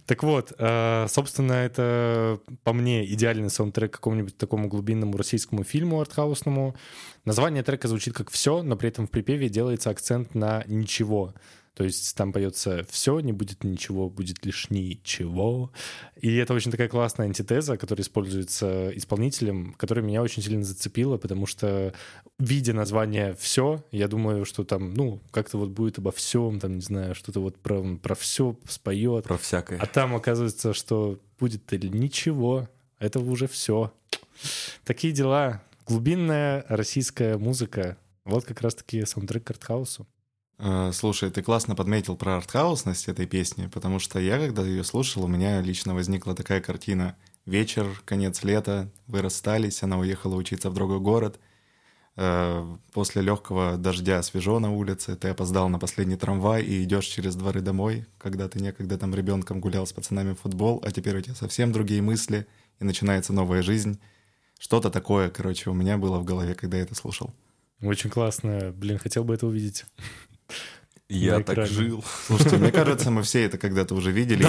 [0.07, 6.01] Так вот, э, собственно, это, по мне, идеальный саундтрек к какому-нибудь такому глубинному российскому фильму
[6.01, 6.75] артхаусному.
[7.25, 11.35] Название трека звучит как «все», но при этом в припеве делается акцент на «ничего».
[11.75, 15.73] То есть там поется «все», не будет ничего, будет лишь ничего.
[16.21, 21.47] И это очень такая классная антитеза, которая используется исполнителем, которая меня очень сильно зацепила, потому
[21.47, 21.95] что,
[22.39, 26.83] видя название «все», я думаю, что там, ну, как-то вот будет обо всем, там, не
[26.83, 29.25] знаю, что-то вот про, про все споет.
[29.25, 29.79] Про всякое.
[29.79, 32.69] А там оказывается, что будет или ничего.
[32.99, 33.93] Это уже все.
[34.85, 35.63] Такие дела.
[35.87, 37.97] Глубинная российская музыка.
[38.25, 40.07] Вот как раз-таки саундтрек к артхаусу.
[40.59, 45.25] Э, Слушай, ты классно подметил про артхаусность этой песни, потому что я, когда ее слушал,
[45.25, 47.17] у меня лично возникла такая картина.
[47.47, 51.41] Вечер, конец лета, вы расстались, она уехала учиться в другой город.
[52.17, 57.35] Э, После легкого дождя свежо на улице, ты опоздал на последний трамвай и идешь через
[57.35, 61.21] дворы домой, когда ты некогда там ребенком гулял с пацанами в футбол, а теперь у
[61.21, 62.47] тебя совсем другие мысли,
[62.81, 63.99] и начинается новая жизнь.
[64.59, 67.33] Что-то такое, короче, у меня было в голове, когда я это слушал.
[67.81, 68.73] Очень классно.
[68.77, 69.85] Блин, хотел бы это увидеть.
[71.09, 71.71] Я на так экране.
[71.71, 72.05] жил.
[72.27, 74.45] Слушайте, мне кажется, мы все это когда-то уже видели.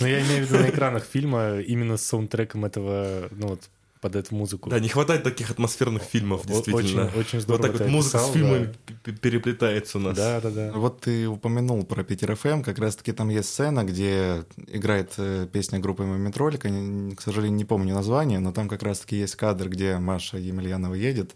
[0.00, 3.62] Но я имею в виду на экранах фильма именно с саундтреком этого, ну вот,
[4.00, 4.70] под эту музыку.
[4.70, 7.06] Да, не хватает таких атмосферных фильмов, действительно.
[7.06, 10.16] Очень, очень Вот здорово так вот музыка с описал, фильмами п- переплетается у нас.
[10.16, 10.72] Да, да, да.
[10.74, 15.78] Вот ты упомянул про Питер ФМ, как раз-таки там есть сцена, где играет э, песня
[15.80, 19.96] группы Мумитролика, Не- к сожалению, не помню название, но там как раз-таки есть кадр, где
[19.96, 21.34] Маша Емельянова едет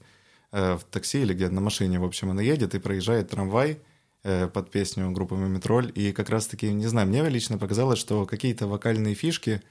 [0.53, 3.79] в такси или где-то на машине, в общем, она едет и проезжает трамвай
[4.23, 5.93] э, под песню группы Мумитроль.
[5.95, 9.63] И как раз-таки, не знаю, мне лично показалось, что какие-то вокальные фишки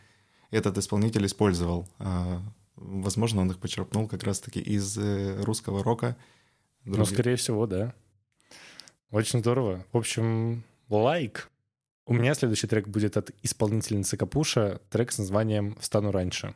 [0.51, 1.87] этот исполнитель использовал.
[1.99, 2.39] Э,
[2.75, 6.15] возможно, он их почерпнул как раз-таки из э, русского рока.
[6.85, 7.93] Ну, скорее всего, да.
[9.11, 9.85] Очень здорово.
[9.91, 11.49] В общем, лайк.
[12.05, 16.55] У меня следующий трек будет от исполнительницы Капуша, трек с названием «Встану раньше».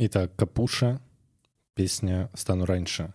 [0.00, 1.00] Итак, Капуша,
[1.74, 3.14] песня «Стану раньше».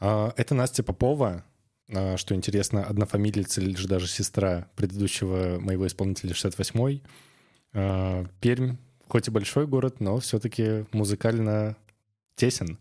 [0.00, 1.46] А, Это Настя Попова,
[1.90, 7.02] а, что интересно, однофамилица или же даже сестра предыдущего моего исполнителя 68-й.
[7.72, 8.76] А, Пермь,
[9.08, 11.74] хоть и большой город, но все-таки музыкально
[12.36, 12.78] тесен.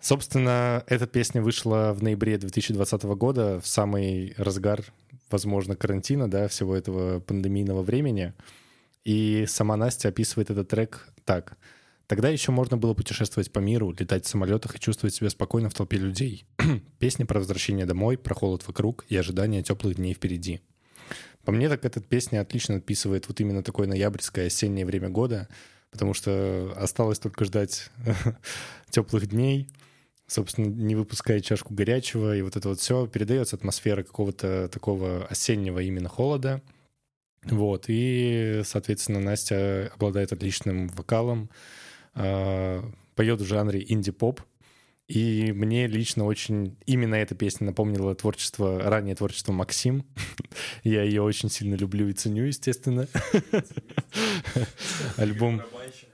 [0.00, 4.84] Собственно, эта песня вышла в ноябре 2020 года, в самый разгар,
[5.28, 8.32] возможно, карантина, да, всего этого пандемийного времени.
[9.02, 11.58] И сама Настя описывает этот трек так.
[12.12, 15.74] Тогда еще можно было путешествовать по миру, летать в самолетах и чувствовать себя спокойно в
[15.74, 16.44] толпе людей.
[16.98, 20.60] Песня про возвращение домой, про холод вокруг и ожидание теплых дней впереди.
[21.42, 25.48] По мне, так эта песня отлично описывает вот именно такое ноябрьское осеннее время года,
[25.90, 27.90] потому что осталось только ждать
[28.90, 29.70] теплых дней,
[30.26, 35.78] собственно, не выпуская чашку горячего, и вот это вот все передается атмосфера какого-то такого осеннего
[35.78, 36.60] именно холода.
[37.44, 41.48] Вот, и, соответственно, Настя обладает отличным вокалом,
[42.14, 44.40] поет в жанре инди-поп,
[45.08, 50.06] и мне лично очень именно эта песня напомнила творчество, раннее творчество Максим.
[50.84, 53.06] Я ее очень сильно люблю и ценю, естественно.
[55.18, 55.60] Альбом...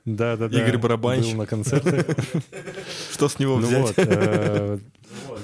[0.05, 0.59] Да, да, да.
[0.59, 1.33] Игорь Барабанщик.
[1.33, 2.07] Был на концертах.
[3.13, 3.95] Что с него Ну взять?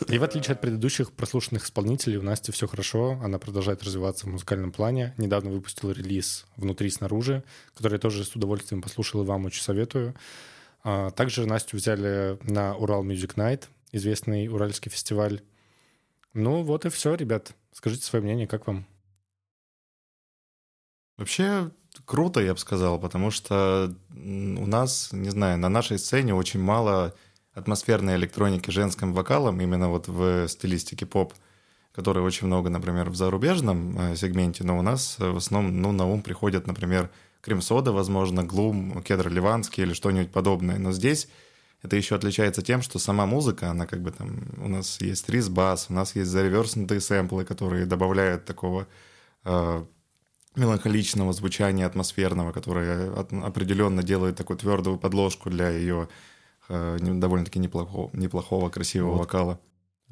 [0.08, 3.18] И в отличие от предыдущих прослушанных исполнителей, у Насти все хорошо.
[3.22, 5.14] Она продолжает развиваться в музыкальном плане.
[5.18, 7.42] Недавно выпустила релиз «Внутри и снаружи»,
[7.74, 10.14] который я тоже с удовольствием послушал и вам очень советую.
[10.82, 15.40] А, Также Настю взяли на Урал Music Night, известный уральский фестиваль.
[16.34, 17.54] Ну вот и все, ребят.
[17.72, 18.86] Скажите свое мнение, как вам?
[21.16, 21.70] Вообще
[22.04, 27.14] круто, я бы сказал, потому что у нас, не знаю, на нашей сцене очень мало
[27.54, 31.32] атмосферной электроники женским вокалом, именно вот в стилистике поп,
[31.92, 35.92] которой очень много, например, в зарубежном э, сегменте, но у нас э, в основном ну,
[35.92, 40.78] на ум приходят, например, Крем-сода, возможно, Глум, Кедр Ливанский или что-нибудь подобное.
[40.78, 41.28] Но здесь
[41.82, 44.42] это еще отличается тем, что сама музыка, она как бы там...
[44.56, 48.88] У нас есть рис-бас, у нас есть зареверснутые сэмплы, которые добавляют такого
[49.44, 49.84] э,
[50.56, 56.08] меланхоличного звучания атмосферного, которое от- определенно делает такую твердую подложку для ее
[56.68, 59.20] довольно-таки неплохого, неплохого красивого Вот.
[59.20, 59.60] вокала.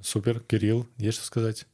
[0.00, 1.66] Супер, Кирилл, есть что сказать?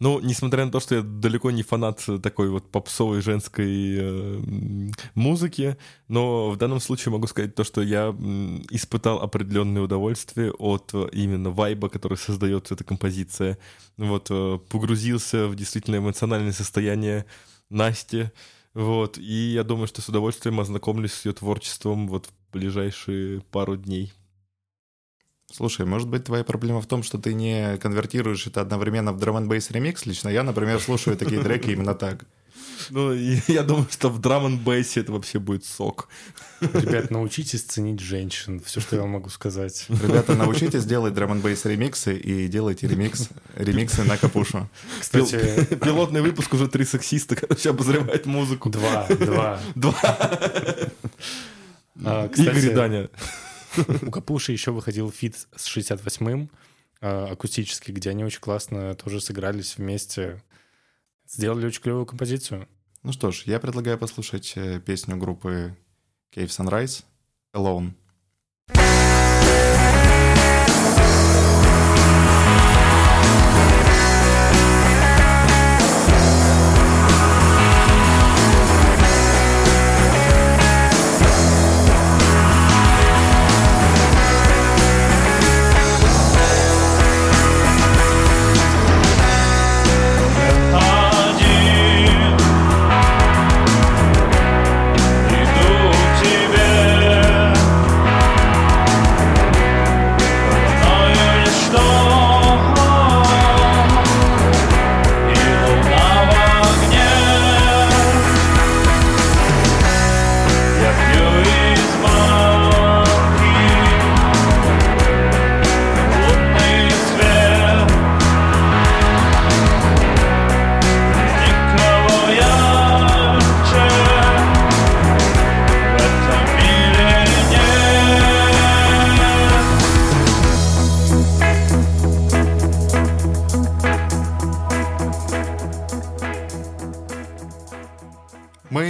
[0.00, 4.40] Ну, несмотря на то, что я далеко не фанат такой вот попсовой женской э,
[5.14, 8.08] музыки, но в данном случае могу сказать то, что я
[8.70, 13.56] испытал определенное удовольствие от э, именно вайба, который создает эта композиция.
[13.96, 17.24] Вот, э, погрузился в действительно эмоциональное состояние
[17.70, 18.30] Насти,
[18.74, 23.76] вот, и я думаю, что с удовольствием ознакомлюсь с ее творчеством вот в ближайшие пару
[23.76, 24.12] дней.
[25.52, 29.36] Слушай, может быть, твоя проблема в том, что ты не конвертируешь это одновременно в драм
[29.36, 30.06] н бейс ремикс?
[30.06, 32.26] Лично я, например, слушаю такие треки именно так.
[32.90, 33.12] Ну,
[33.48, 36.08] я думаю, что в драм н бейсе это вообще будет сок.
[36.60, 38.60] Ребят, научитесь ценить женщин.
[38.60, 39.86] Все, что я вам могу сказать.
[39.88, 44.68] Ребята, научитесь делать драм н бейс ремиксы и делайте ремикс, ремиксы на капушу.
[45.00, 48.70] Кстати, Пилотный выпуск уже три сексиста, короче, обозревает музыку.
[48.70, 49.60] два, два.
[49.74, 50.00] Два.
[52.04, 53.08] А, Игорь и Кстати, Даня.
[54.02, 56.50] у Капуши еще выходил фит с 68-м
[57.00, 60.42] а, акустический, где они очень классно тоже сыгрались вместе.
[61.28, 62.68] Сделали очень клевую композицию.
[63.04, 65.76] Ну что ж, я предлагаю послушать э, песню группы
[66.34, 67.04] Cave Sunrise
[67.54, 67.92] «Alone».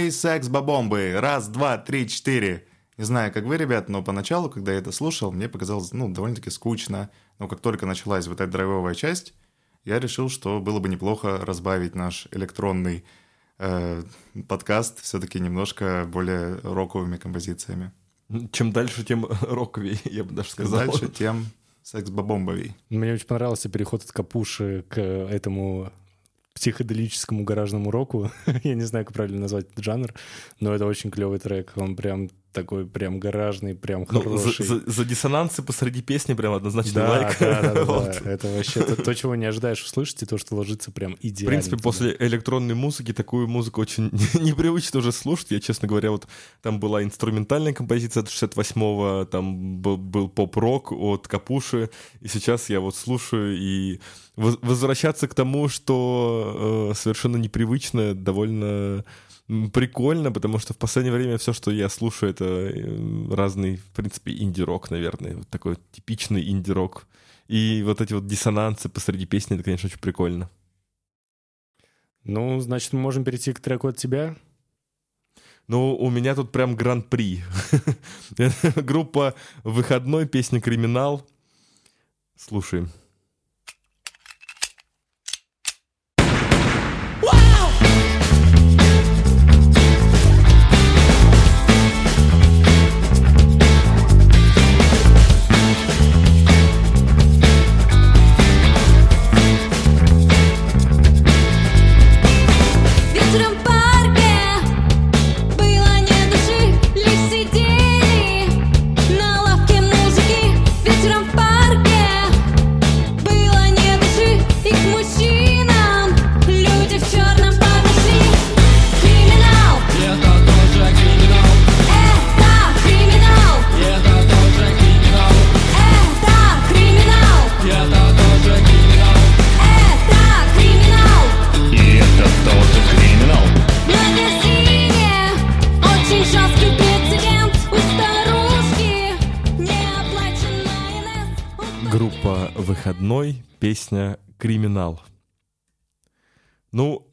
[0.05, 1.15] Мои секс-бомбы.
[1.19, 2.67] Раз, два, три, четыре.
[2.95, 6.51] Не знаю, как вы, ребят, но поначалу, когда я это слушал, мне показалось, ну, довольно-таки
[6.51, 7.09] скучно.
[7.39, 9.33] Но как только началась вот эта драйвовая часть,
[9.83, 13.03] я решил, что было бы неплохо разбавить наш электронный
[13.57, 14.03] э,
[14.47, 17.91] подкаст все-таки немножко более роковыми композициями.
[18.51, 20.85] Чем дальше, тем роковей, я бы даже Чем сказал.
[20.85, 21.47] дальше, тем
[21.81, 22.75] секс-бомбовей.
[22.91, 25.91] Мне очень понравился переход от капуши к этому
[26.55, 28.31] психоделическому гаражному року.
[28.63, 30.13] Я не знаю, как правильно назвать этот жанр,
[30.59, 31.73] но это очень клевый трек.
[31.75, 34.65] Он прям такой прям гаражный, прям Ну, за, хороший.
[34.65, 37.37] за- за диссонансы посреди песни прям однозначно Да, лайк.
[37.39, 38.21] да, да, да, Вот.
[38.23, 38.31] да.
[38.31, 41.49] Это вообще то, то, чего не ожидаешь услышать, и то, что ложится прям В идеально.
[41.51, 41.83] принципе, туда.
[41.83, 45.51] после электронной музыки такую музыку очень непривычно уже слушать.
[45.51, 46.27] Я, честно говоря, вот
[46.61, 51.89] там была инструментальная композиция от 68-го, там был, был поп-рок от Капуши,
[52.21, 53.99] и сейчас я вот слушаю и
[54.37, 59.03] воз- возвращаться к тому, что э, совершенно непривычно, довольно
[59.47, 64.33] прикольно, потому что в последнее время все, что я слушаю, это э, разный, в принципе,
[64.33, 67.07] инди-рок, наверное, вот такой типичный инди-рок.
[67.47, 70.49] И вот эти вот диссонансы посреди песни, это, конечно, очень прикольно.
[72.23, 74.35] Ну, значит, мы можем перейти к треку от тебя.
[75.67, 77.43] Ну, у меня тут прям гран-при.
[78.75, 81.27] Группа «Выходной», песня «Криминал».
[82.35, 82.89] Слушаем.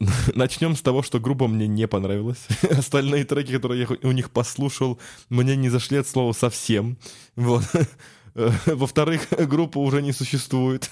[0.35, 2.45] начнем с того, что группа мне не понравилась.
[2.69, 6.97] Остальные треки, которые я у них послушал, мне не зашли от слова совсем.
[7.35, 7.63] Вот.
[8.65, 10.89] Во-вторых, группа уже не существует.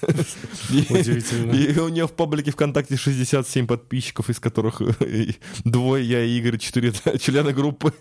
[0.70, 1.52] Удивительно.
[1.52, 5.32] И у нее в паблике ВКонтакте 67 подписчиков, из которых э,
[5.64, 7.92] двое я и Игорь, четыре члена группы.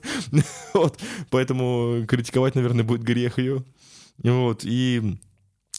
[0.73, 0.99] Вот.
[1.31, 3.63] Поэтому критиковать, наверное, будет грех ее.
[4.23, 4.61] Вот.
[4.63, 5.17] И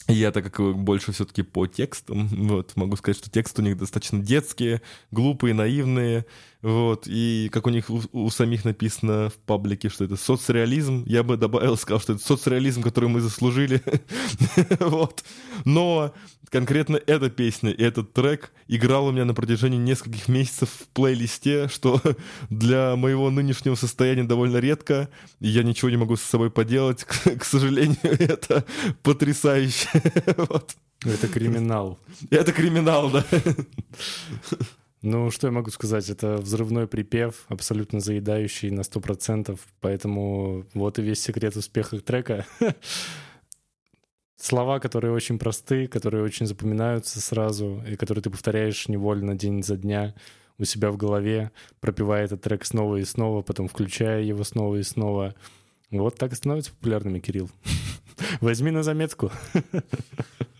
[0.07, 4.19] я, так как больше все-таки по текстам, вот, могу сказать, что тексты у них достаточно
[4.19, 4.81] детские,
[5.11, 6.25] глупые, наивные,
[6.63, 11.21] вот, и как у них у, у самих написано в паблике, что это соцреализм, я
[11.21, 13.81] бы добавил, сказал, что это соцреализм, который мы заслужили,
[14.79, 15.25] вот,
[15.65, 16.13] но
[16.49, 21.67] конкретно эта песня и этот трек играл у меня на протяжении нескольких месяцев в плейлисте,
[21.67, 22.01] что
[22.49, 25.09] для моего нынешнего состояния довольно редко,
[25.41, 28.63] я ничего не могу с собой поделать, к, к сожалению, это
[29.03, 29.89] потрясающе,
[30.37, 30.77] вот.
[31.03, 31.99] Это криминал.
[32.29, 33.25] Это криминал, да.
[35.03, 36.09] Ну, что я могу сказать?
[36.09, 42.45] Это взрывной припев, абсолютно заедающий на 100%, поэтому вот и весь секрет успеха трека.
[44.37, 49.75] Слова, которые очень просты, которые очень запоминаются сразу, и которые ты повторяешь невольно день за
[49.75, 50.15] дня
[50.57, 51.51] у себя в голове,
[51.81, 55.35] пропевая этот трек снова и снова, потом включая его снова и снова.
[55.91, 57.51] Вот так и становятся популярными, Кирилл.
[58.39, 59.33] Возьми на заметку.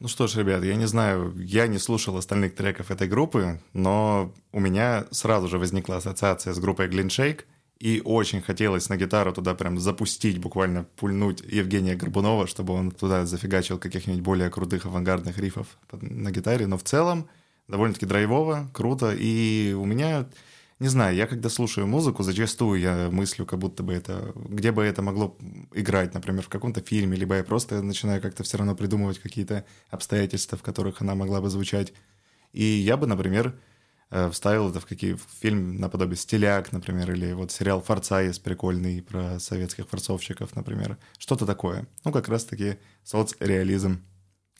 [0.00, 4.34] Ну что ж, ребят, я не знаю, я не слушал остальных треков этой группы, но
[4.52, 7.44] у меня сразу же возникла ассоциация с группой Shake,
[7.78, 13.26] и очень хотелось на гитару туда прям запустить, буквально пульнуть Евгения Горбунова, чтобы он туда
[13.26, 17.28] зафигачил каких-нибудь более крутых авангардных рифов на гитаре, но в целом
[17.68, 20.26] довольно-таки драйвово, круто, и у меня,
[20.78, 24.84] не знаю, я когда слушаю музыку, зачастую я мыслю, как будто бы это, где бы
[24.84, 25.36] это могло
[25.72, 30.58] играть, например, в каком-то фильме, либо я просто начинаю как-то все равно придумывать какие-то обстоятельства,
[30.58, 31.94] в которых она могла бы звучать.
[32.52, 33.58] И я бы, например,
[34.10, 38.42] э, вставил это в какие в фильм наподобие «Стиляк», например, или вот сериал «Форца» есть
[38.42, 40.98] прикольный про советских форцовщиков, например.
[41.18, 41.86] Что-то такое.
[42.04, 44.02] Ну, как раз-таки соцреализм,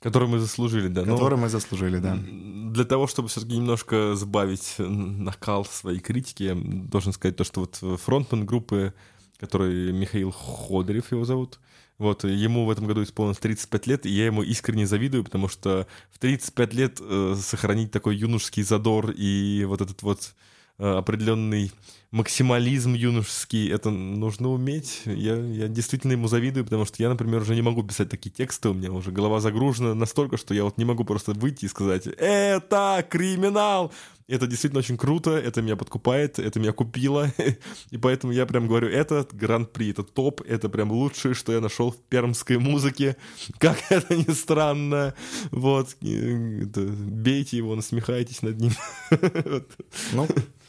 [0.01, 1.05] Который мы заслужили, да.
[1.05, 2.17] Ну, который мы заслужили, да.
[2.17, 8.01] Для того, чтобы все-таки немножко сбавить накал своей критики, я должен сказать то, что вот
[8.01, 8.93] фронтмен группы,
[9.39, 11.59] который Михаил Ходорев его зовут,
[11.99, 15.87] вот, ему в этом году исполнилось 35 лет, и я ему искренне завидую, потому что
[16.11, 20.35] в 35 лет э, сохранить такой юношеский задор и вот этот вот
[20.79, 21.73] э, определенный
[22.17, 25.03] максимализм юношеский, это нужно уметь.
[25.05, 28.71] Я, я действительно ему завидую, потому что я, например, уже не могу писать такие тексты,
[28.71, 32.07] у меня уже голова загружена настолько, что я вот не могу просто выйти и сказать
[32.07, 33.93] «Это криминал!»
[34.29, 37.33] Это действительно очень круто, это меня подкупает, это меня купило,
[37.91, 41.93] и поэтому я прям говорю, это гран-при, это топ, это прям лучшее, что я нашел
[41.93, 43.17] в пермской музыке,
[43.59, 45.14] как это ни странно,
[45.53, 48.73] вот, это, бейте его, насмехайтесь над ним.
[50.12, 50.27] Ну,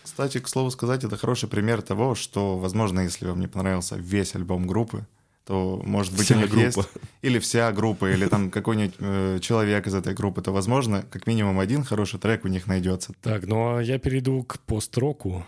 [0.07, 4.35] кстати, к слову сказать, это хороший пример того, что, возможно, если вам не понравился весь
[4.35, 5.05] альбом группы,
[5.45, 6.65] то, может быть, Вся у них группа.
[6.65, 6.79] есть,
[7.21, 11.59] или вся группа, или там какой-нибудь э, человек из этой группы, то, возможно, как минимум
[11.59, 13.13] один хороший трек у них найдется.
[13.21, 15.45] Так, ну а я перейду к пост-року,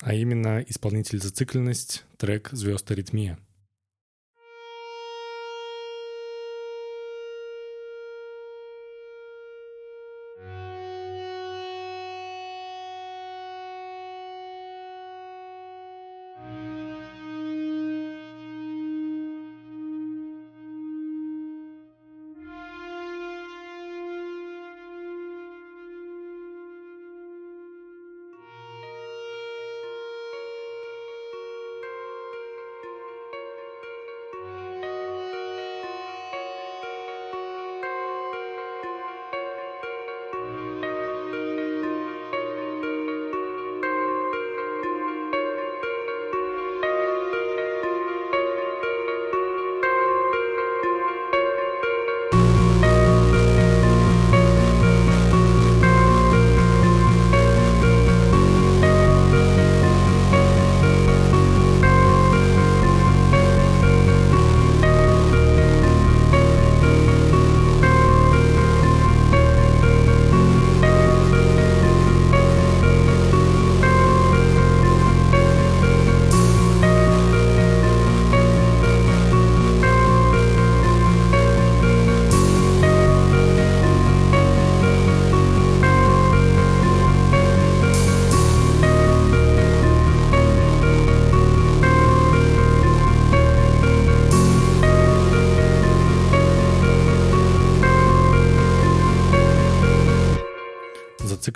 [0.00, 3.38] а именно исполнитель зацикленность, трек «Звезд аритмия».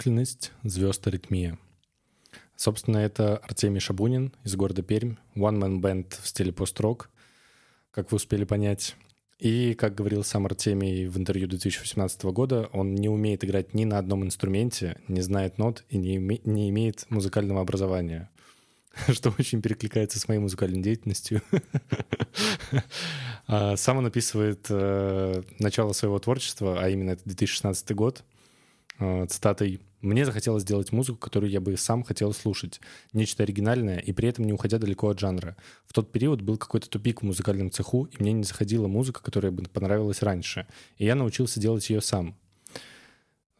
[0.00, 1.58] Зацикленность звезд аритмия.
[2.56, 7.10] Собственно, это Артемий Шабунин из города Пермь, one-man band в стиле пост-рок,
[7.90, 8.96] как вы успели понять.
[9.38, 13.98] И, как говорил сам Артемий в интервью 2018 года, он не умеет играть ни на
[13.98, 18.30] одном инструменте, не знает нот и не, име- не имеет музыкального образования.
[19.12, 21.42] Что очень перекликается с моей музыкальной деятельностью.
[23.52, 28.22] А, Сам он описывает э, начало своего творчества, а именно это 2016 год,
[29.00, 32.80] э, цитатой «Мне захотелось сделать музыку, которую я бы сам хотел слушать.
[33.12, 35.56] Нечто оригинальное и при этом не уходя далеко от жанра.
[35.86, 39.52] В тот период был какой-то тупик в музыкальном цеху, и мне не заходила музыка, которая
[39.52, 40.66] бы понравилась раньше.
[40.96, 42.36] И я научился делать ее сам.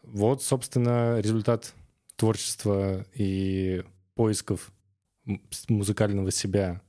[0.03, 1.75] Вот, собственно, результат
[2.17, 3.85] творчества и
[4.15, 4.73] поисков
[5.69, 6.83] музыкального себя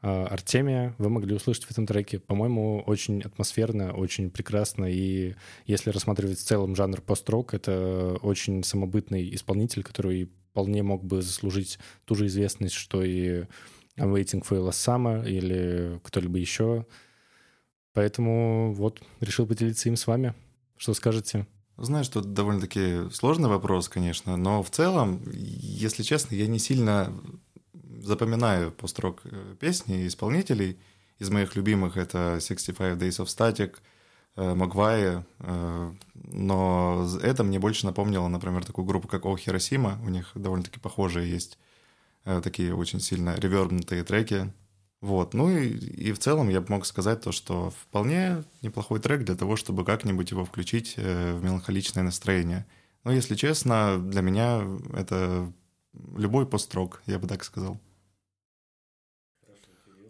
[0.00, 2.18] Артемия вы могли услышать в этом треке.
[2.18, 4.86] По-моему, очень атмосферно, очень прекрасно.
[4.86, 5.34] И
[5.66, 11.78] если рассматривать в целом жанр пост-рок, это очень самобытный исполнитель, который вполне мог бы заслужить
[12.06, 13.44] ту же известность, что и
[13.98, 16.86] I'm Waiting for Last Summer или кто-либо еще.
[17.92, 20.34] Поэтому вот, решил поделиться им с вами.
[20.76, 21.46] Что скажете?
[21.76, 27.12] Знаешь, тут довольно-таки сложный вопрос, конечно, но в целом, если честно, я не сильно
[27.98, 30.78] запоминаю пост-рок э, песни исполнителей.
[31.18, 33.76] Из моих любимых это 65 Days of Static,
[34.36, 39.98] э, Магвай, э, но это мне больше напомнило, например, такую группу, как О Хиросима.
[40.04, 41.58] У них довольно-таки похожие есть
[42.42, 44.52] такие очень сильно ревербнутые треки.
[45.00, 49.24] Вот, ну и, и в целом я бы мог сказать то, что вполне неплохой трек
[49.24, 52.66] для того, чтобы как-нибудь его включить в меланхоличное настроение.
[53.04, 54.62] Но, если честно, для меня
[54.92, 55.50] это
[56.16, 57.80] любой пост-рок, я бы так сказал.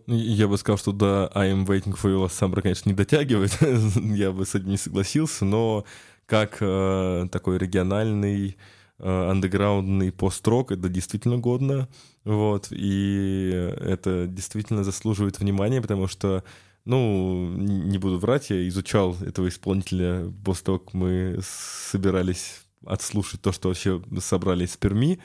[0.06, 3.56] Я бы сказал, что до I'm Waiting for You Summer, конечно, не дотягивает.
[4.16, 5.84] Я бы с этим не согласился, но
[6.26, 8.56] как э, такой региональный
[8.98, 11.88] э, андеграундный пост-рок, это действительно годно.
[12.24, 13.50] Вот, и
[13.80, 16.42] это действительно заслуживает внимания, потому что,
[16.84, 23.52] ну, не буду врать, я изучал этого исполнителя после того, как мы собирались отслушать то,
[23.52, 25.20] что вообще собрали из Перми.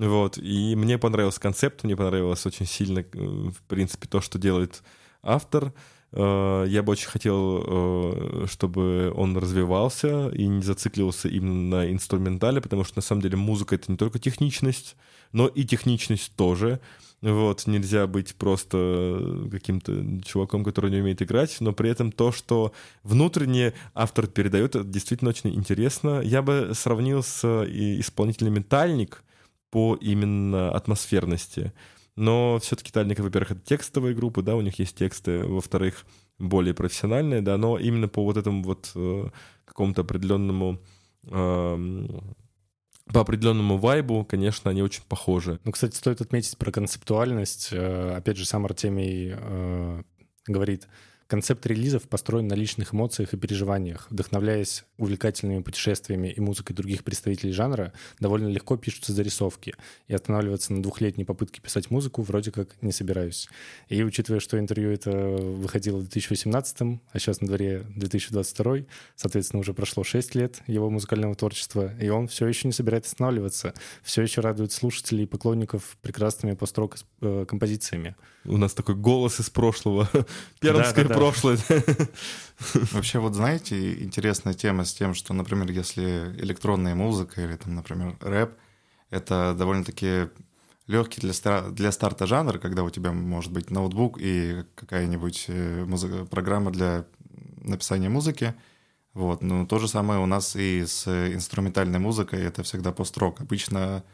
[0.00, 4.82] Вот, и мне понравился концепт, мне понравилось очень сильно, э, в принципе, то, что делает
[5.22, 5.74] автор.
[6.12, 12.62] Э, Я бы очень хотел, э, чтобы он развивался и не зациклился именно на инструментале,
[12.62, 14.96] потому что на самом деле музыка это не только техничность,
[15.32, 16.80] но и техничность тоже.
[17.20, 19.92] Вот, нельзя быть просто каким-то
[20.24, 22.72] чуваком, который не умеет играть, но при этом то, что
[23.02, 26.22] внутренне автор передает, это действительно очень интересно.
[26.22, 29.22] Я бы сравнил с исполнителем Метальник
[29.70, 31.72] по именно атмосферности.
[32.16, 36.04] Но все-таки Тальник, во-первых, это текстовые группы, да, у них есть тексты, во-вторых,
[36.38, 39.30] более профессиональные, да, но именно по вот этому вот э,
[39.64, 40.80] какому-то определенному
[41.24, 42.34] эм,
[43.12, 45.58] по определенному вайбу, конечно, они очень похожи.
[45.64, 47.70] Ну, кстати, стоит отметить про концептуальность.
[47.72, 50.02] Э, Опять же, сам Артемий э,
[50.46, 50.88] говорит,
[51.30, 54.08] концепт релизов построен на личных эмоциях и переживаниях.
[54.10, 59.76] Вдохновляясь увлекательными путешествиями и музыкой других представителей жанра, довольно легко пишутся зарисовки.
[60.08, 63.48] И останавливаться на двухлетней попытке писать музыку вроде как не собираюсь.
[63.88, 66.80] И учитывая, что интервью это выходило в 2018,
[67.12, 68.78] а сейчас на дворе 2022,
[69.14, 73.72] соответственно, уже прошло 6 лет его музыкального творчества, и он все еще не собирается останавливаться,
[74.02, 78.16] все еще радует слушателей и поклонников прекрасными построк э, композициями.
[78.44, 80.08] У нас такой голос из прошлого,
[80.60, 81.19] пермское Да-да-да.
[81.24, 81.58] Прошлое.
[82.92, 88.16] Вообще, вот знаете, интересная тема с тем, что, например, если электронная музыка или, там, например,
[88.20, 88.52] рэп,
[89.10, 90.28] это довольно-таки
[90.86, 95.84] легкий для, ста- для старта жанр, когда у тебя может быть ноутбук и какая-нибудь э,
[95.84, 97.04] музыка- программа для
[97.62, 98.54] написания музыки.
[99.14, 99.42] Вот.
[99.42, 103.40] Ну, то же самое у нас и с инструментальной музыкой, это всегда пост-рок.
[103.40, 104.04] Обычно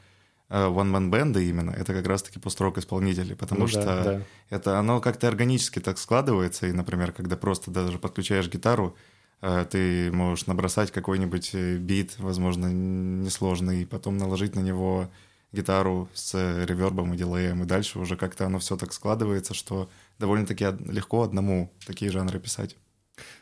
[0.49, 4.22] э, one-man бенды именно, это как раз-таки пост-рок исполнители, потому Ну что да, да.
[4.51, 8.97] это оно как-то органически так складывается, и, например, когда просто даже подключаешь гитару,
[9.40, 15.11] э, ты можешь набросать какой-нибудь э, бит, возможно, несложный, и потом наложить на него
[15.53, 16.34] гитару с
[16.64, 19.88] ревербом и дилеем, и дальше уже как-то оно все так складывается, что
[20.18, 22.76] довольно-таки легко одному такие жанры писать.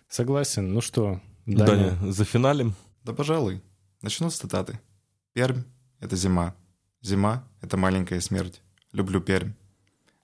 [0.09, 0.72] Согласен.
[0.72, 2.74] Ну что, Даня, Даня, за финалем.
[3.02, 3.62] Да, пожалуй.
[4.02, 4.78] Начну с цитаты.
[5.32, 5.62] Пермь—
[6.00, 6.55] это зима.
[7.05, 8.62] Зима— это маленькая смерть.
[8.92, 9.52] Люблю Пермь.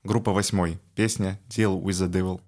[0.02, 0.80] Группа восьмой.
[0.94, 2.40] Песня «Deal with the Devil».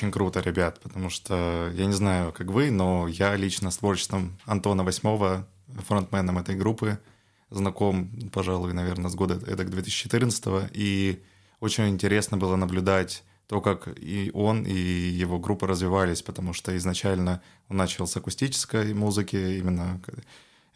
[0.00, 4.38] Очень круто, ребят, потому что я не знаю, как вы, но я лично с творчеством
[4.46, 5.46] Антона Восьмого,
[5.86, 6.98] фронтменом этой группы,
[7.50, 11.22] знаком, пожалуй, наверное, с года это 2014 и
[11.60, 17.42] очень интересно было наблюдать то, как и он, и его группа развивались, потому что изначально
[17.68, 20.00] он начал с акустической музыки, именно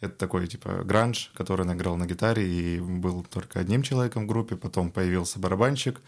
[0.01, 4.27] это такой типа гранж, который он играл на гитаре и был только одним человеком в
[4.27, 5.99] группе, потом появился барабанщик,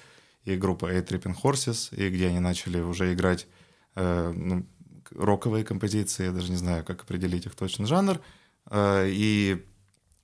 [0.44, 3.48] и группа A Tripping Horses, и где они начали уже играть
[3.96, 4.66] э, ну,
[5.12, 8.22] роковые композиции, я даже не знаю, как определить их точно жанр.
[8.70, 9.66] Э, и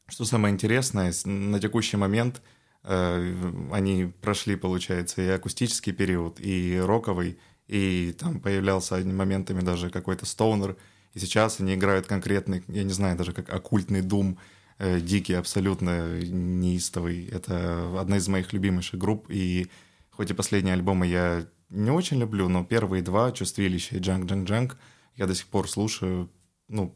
[0.07, 2.41] что самое интересное, на текущий момент
[2.83, 3.35] э,
[3.71, 7.37] они прошли, получается, и акустический период, и роковый,
[7.67, 10.77] и там появлялся моментами даже какой-то стоунер,
[11.13, 14.37] и сейчас они играют конкретный, я не знаю, даже как оккультный дум,
[14.79, 17.27] э, дикий, абсолютно неистовый.
[17.27, 19.69] Это одна из моих любимейших групп, и
[20.15, 24.47] хоть и последние альбомы я не очень люблю, но первые два, «Чувствилище» и «Джанк, Джанк,
[24.47, 24.77] Джанк»,
[25.15, 26.31] я до сих пор слушаю,
[26.67, 26.95] ну,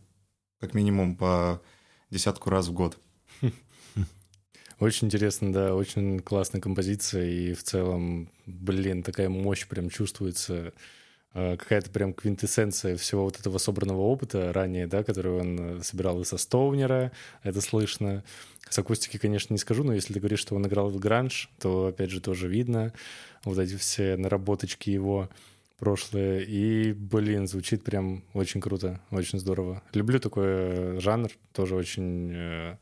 [0.60, 1.62] как минимум по
[2.10, 3.00] десятку раз в год.
[4.80, 10.72] Очень интересно, да, очень классная композиция, и в целом, блин, такая мощь прям чувствуется,
[11.34, 16.26] какая-то прям квинтэссенция всего вот этого собранного опыта ранее, да, который он э, собирал и
[16.26, 17.12] со Стоунера,
[17.44, 18.24] это слышно.
[18.70, 21.88] С акустики, конечно, не скажу, но если ты говоришь, что он играл в гранж, то,
[21.88, 22.92] опять же, тоже видно
[23.46, 25.30] вот эти все наработочки его
[25.78, 26.40] прошлое.
[26.40, 29.84] И, блин, звучит прям очень круто, очень здорово.
[29.94, 32.78] Люблю такой э, жанр, тоже очень э,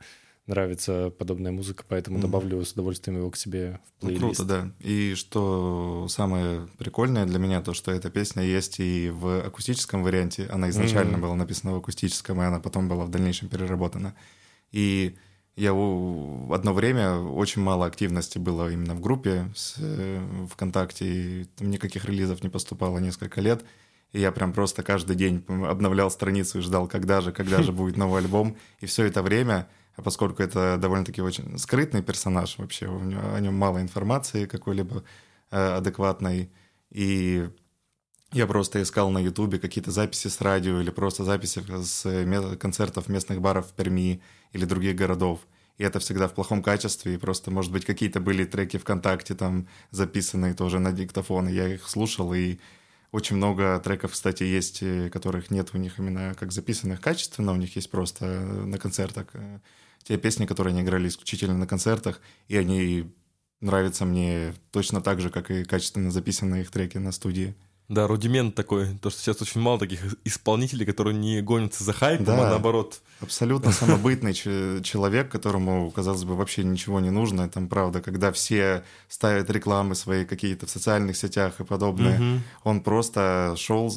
[0.48, 2.28] нравится подобная музыка, поэтому Мгм.
[2.28, 4.38] добавлю с удовольствием его к себе в Ну, плейлист.
[4.40, 4.72] круто, да.
[4.80, 10.48] И что самое прикольное для меня, то, что эта песня есть и в акустическом варианте.
[10.52, 11.22] Она изначально Мгм.
[11.22, 14.14] была написана в акустическом, и она потом была в дальнейшем переработана.
[14.72, 15.16] И
[15.56, 21.46] я у- одно время очень мало активности было именно в группе с, э, ВКонтакте, и
[21.56, 23.64] там никаких релизов не поступало несколько лет.
[24.12, 27.98] И я прям просто каждый день обновлял страницу и ждал, когда же, когда же будет
[27.98, 28.56] новый альбом.
[28.80, 29.68] И все это время,
[30.04, 35.04] поскольку это довольно-таки очень скрытный персонаж вообще, у него- о нем мало информации какой-либо
[35.52, 36.50] э, адекватной,
[36.90, 37.50] и
[38.34, 43.40] я просто искал на Ютубе какие-то записи с радио или просто записи с концертов местных
[43.40, 44.22] баров в Перми
[44.52, 45.40] или других городов.
[45.78, 49.68] И это всегда в плохом качестве, и просто, может быть, какие-то были треки ВКонтакте там
[49.92, 52.60] записанные тоже на диктофон, и я их слушал, и
[53.12, 57.58] очень много треков, кстати, есть, э, которых нет у них именно как записанных качественно, у
[57.58, 59.28] них есть просто э, на концертах
[60.06, 63.12] те песни, которые они играли исключительно на концертах, и они
[63.60, 67.56] нравятся мне точно так же, как и качественно записанные их треки на студии.
[67.88, 72.26] Да, рудимент такой, то, что сейчас очень мало таких исполнителей, которые не гонятся за хайпом,
[72.26, 72.48] Да.
[72.48, 73.00] а наоборот.
[73.22, 77.48] Абсолютно самобытный че- человек, которому, казалось бы, вообще ничего не нужно.
[77.48, 83.54] Там, правда, когда все ставят рекламы свои какие-то в социальных сетях и подобное, он просто
[83.56, 83.88] шел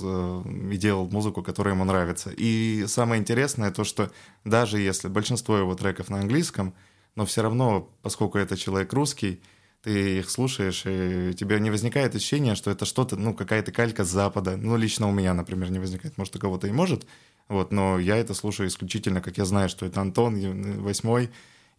[0.71, 2.31] и делал музыку, которая ему нравится.
[2.37, 4.11] И самое интересное то, что
[4.45, 6.75] даже если большинство его треков на английском,
[7.17, 9.41] но все равно, поскольку это человек русский,
[9.83, 14.05] ты их слушаешь, и у тебя не возникает ощущения, что это что-то, ну, какая-то калька
[14.05, 14.57] с Запада.
[14.57, 16.19] Ну, лично у меня, например, не возникает.
[16.19, 17.07] Может, у кого-то и может,
[17.49, 21.31] вот, но я это слушаю исключительно, как я знаю, что это Антон, э, восьмой,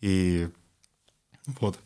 [0.01, 0.49] и
[1.59, 1.79] вот.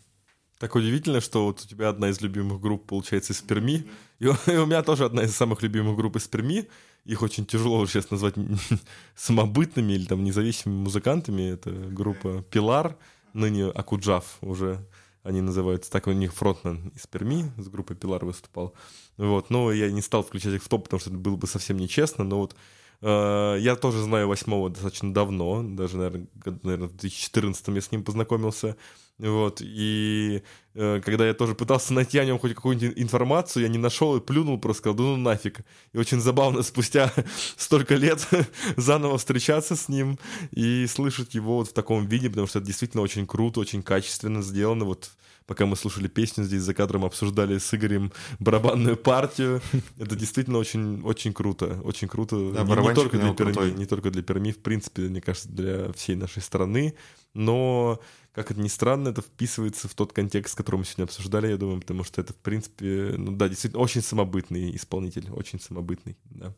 [0.59, 3.85] Так удивительно, что вот у тебя одна из любимых групп, получается, из Перми.
[4.19, 6.69] И у, меня тоже одна из самых любимых групп из Перми.
[7.03, 8.35] Их очень тяжело сейчас назвать
[9.15, 11.51] самобытными или там независимыми музыкантами.
[11.51, 12.97] Это группа Пилар,
[13.33, 14.87] ныне Акуджав уже
[15.23, 15.89] они называются.
[15.89, 18.73] Так у них фронтмен из Перми с группой Пилар выступал.
[19.17, 19.49] Вот.
[19.49, 22.23] Но я не стал включать их в топ, потому что это было бы совсем нечестно.
[22.23, 22.55] Но вот
[23.03, 28.77] я тоже знаю восьмого достаточно давно, даже, наверное, в 2014 я с ним познакомился.
[29.19, 30.41] Вот, и
[30.73, 34.19] э, когда я тоже пытался найти о нем хоть какую-нибудь информацию, я не нашел и
[34.19, 35.59] плюнул, просто сказал, да ну нафиг.
[35.93, 37.13] И очень забавно спустя
[37.55, 38.27] столько лет
[38.75, 40.17] заново встречаться с ним
[40.51, 44.41] и слышать его вот в таком виде, потому что это действительно очень круто, очень качественно
[44.41, 44.85] сделано.
[44.85, 45.11] Вот
[45.45, 49.61] пока мы слушали песню здесь за кадром, обсуждали с Игорем барабанную партию.
[49.97, 52.51] Это действительно очень, очень круто, очень круто.
[52.51, 53.73] Да, не, не только для Перми, крутой.
[53.73, 56.95] не только для Перми, в принципе, мне кажется, для всей нашей страны.
[57.33, 57.99] Но,
[58.31, 61.81] как это ни странно, это вписывается в тот контекст, который мы сегодня обсуждали, я думаю,
[61.81, 66.53] потому что это, в принципе, ну да, действительно, очень самобытный исполнитель, очень самобытный, да.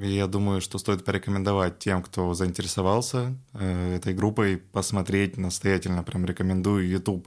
[0.00, 6.86] Я думаю, что стоит порекомендовать тем, кто заинтересовался э, этой группой, посмотреть настоятельно, прям рекомендую
[6.86, 7.26] YouTube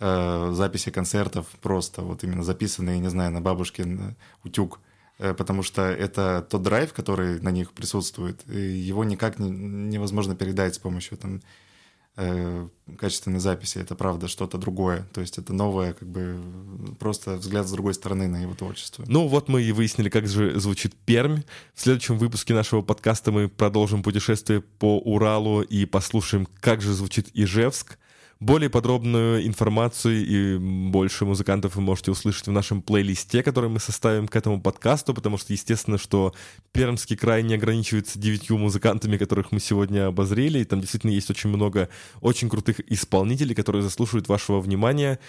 [0.00, 4.14] э, записи концертов, просто вот именно записанные, не знаю, на бабушкин э,
[4.44, 4.80] утюг,
[5.18, 10.34] Э, потому что это тот драйв, который на них присутствует, и его никак не- невозможно
[10.34, 11.42] передать с помощью там
[12.96, 16.40] качественной записи, это правда что-то другое, то есть это новое, как бы
[17.00, 19.04] просто взгляд с другой стороны на его творчество.
[19.08, 21.40] Ну вот мы и выяснили, как же звучит Пермь.
[21.74, 27.30] В следующем выпуске нашего подкаста мы продолжим путешествие по Уралу и послушаем, как же звучит
[27.34, 27.98] Ижевск.
[28.44, 34.28] Более подробную информацию и больше музыкантов вы можете услышать в нашем плейлисте, который мы составим
[34.28, 36.34] к этому подкасту, потому что, естественно, что
[36.72, 41.48] Пермский край не ограничивается девятью музыкантами, которых мы сегодня обозрели, и там действительно есть очень
[41.48, 41.88] много
[42.20, 45.20] очень крутых исполнителей, которые заслуживают вашего внимания.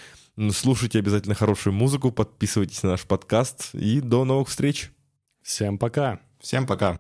[0.51, 4.91] Слушайте обязательно хорошую музыку, подписывайтесь на наш подкаст и до новых встреч.
[5.41, 6.19] Всем пока!
[6.41, 6.99] Всем пока!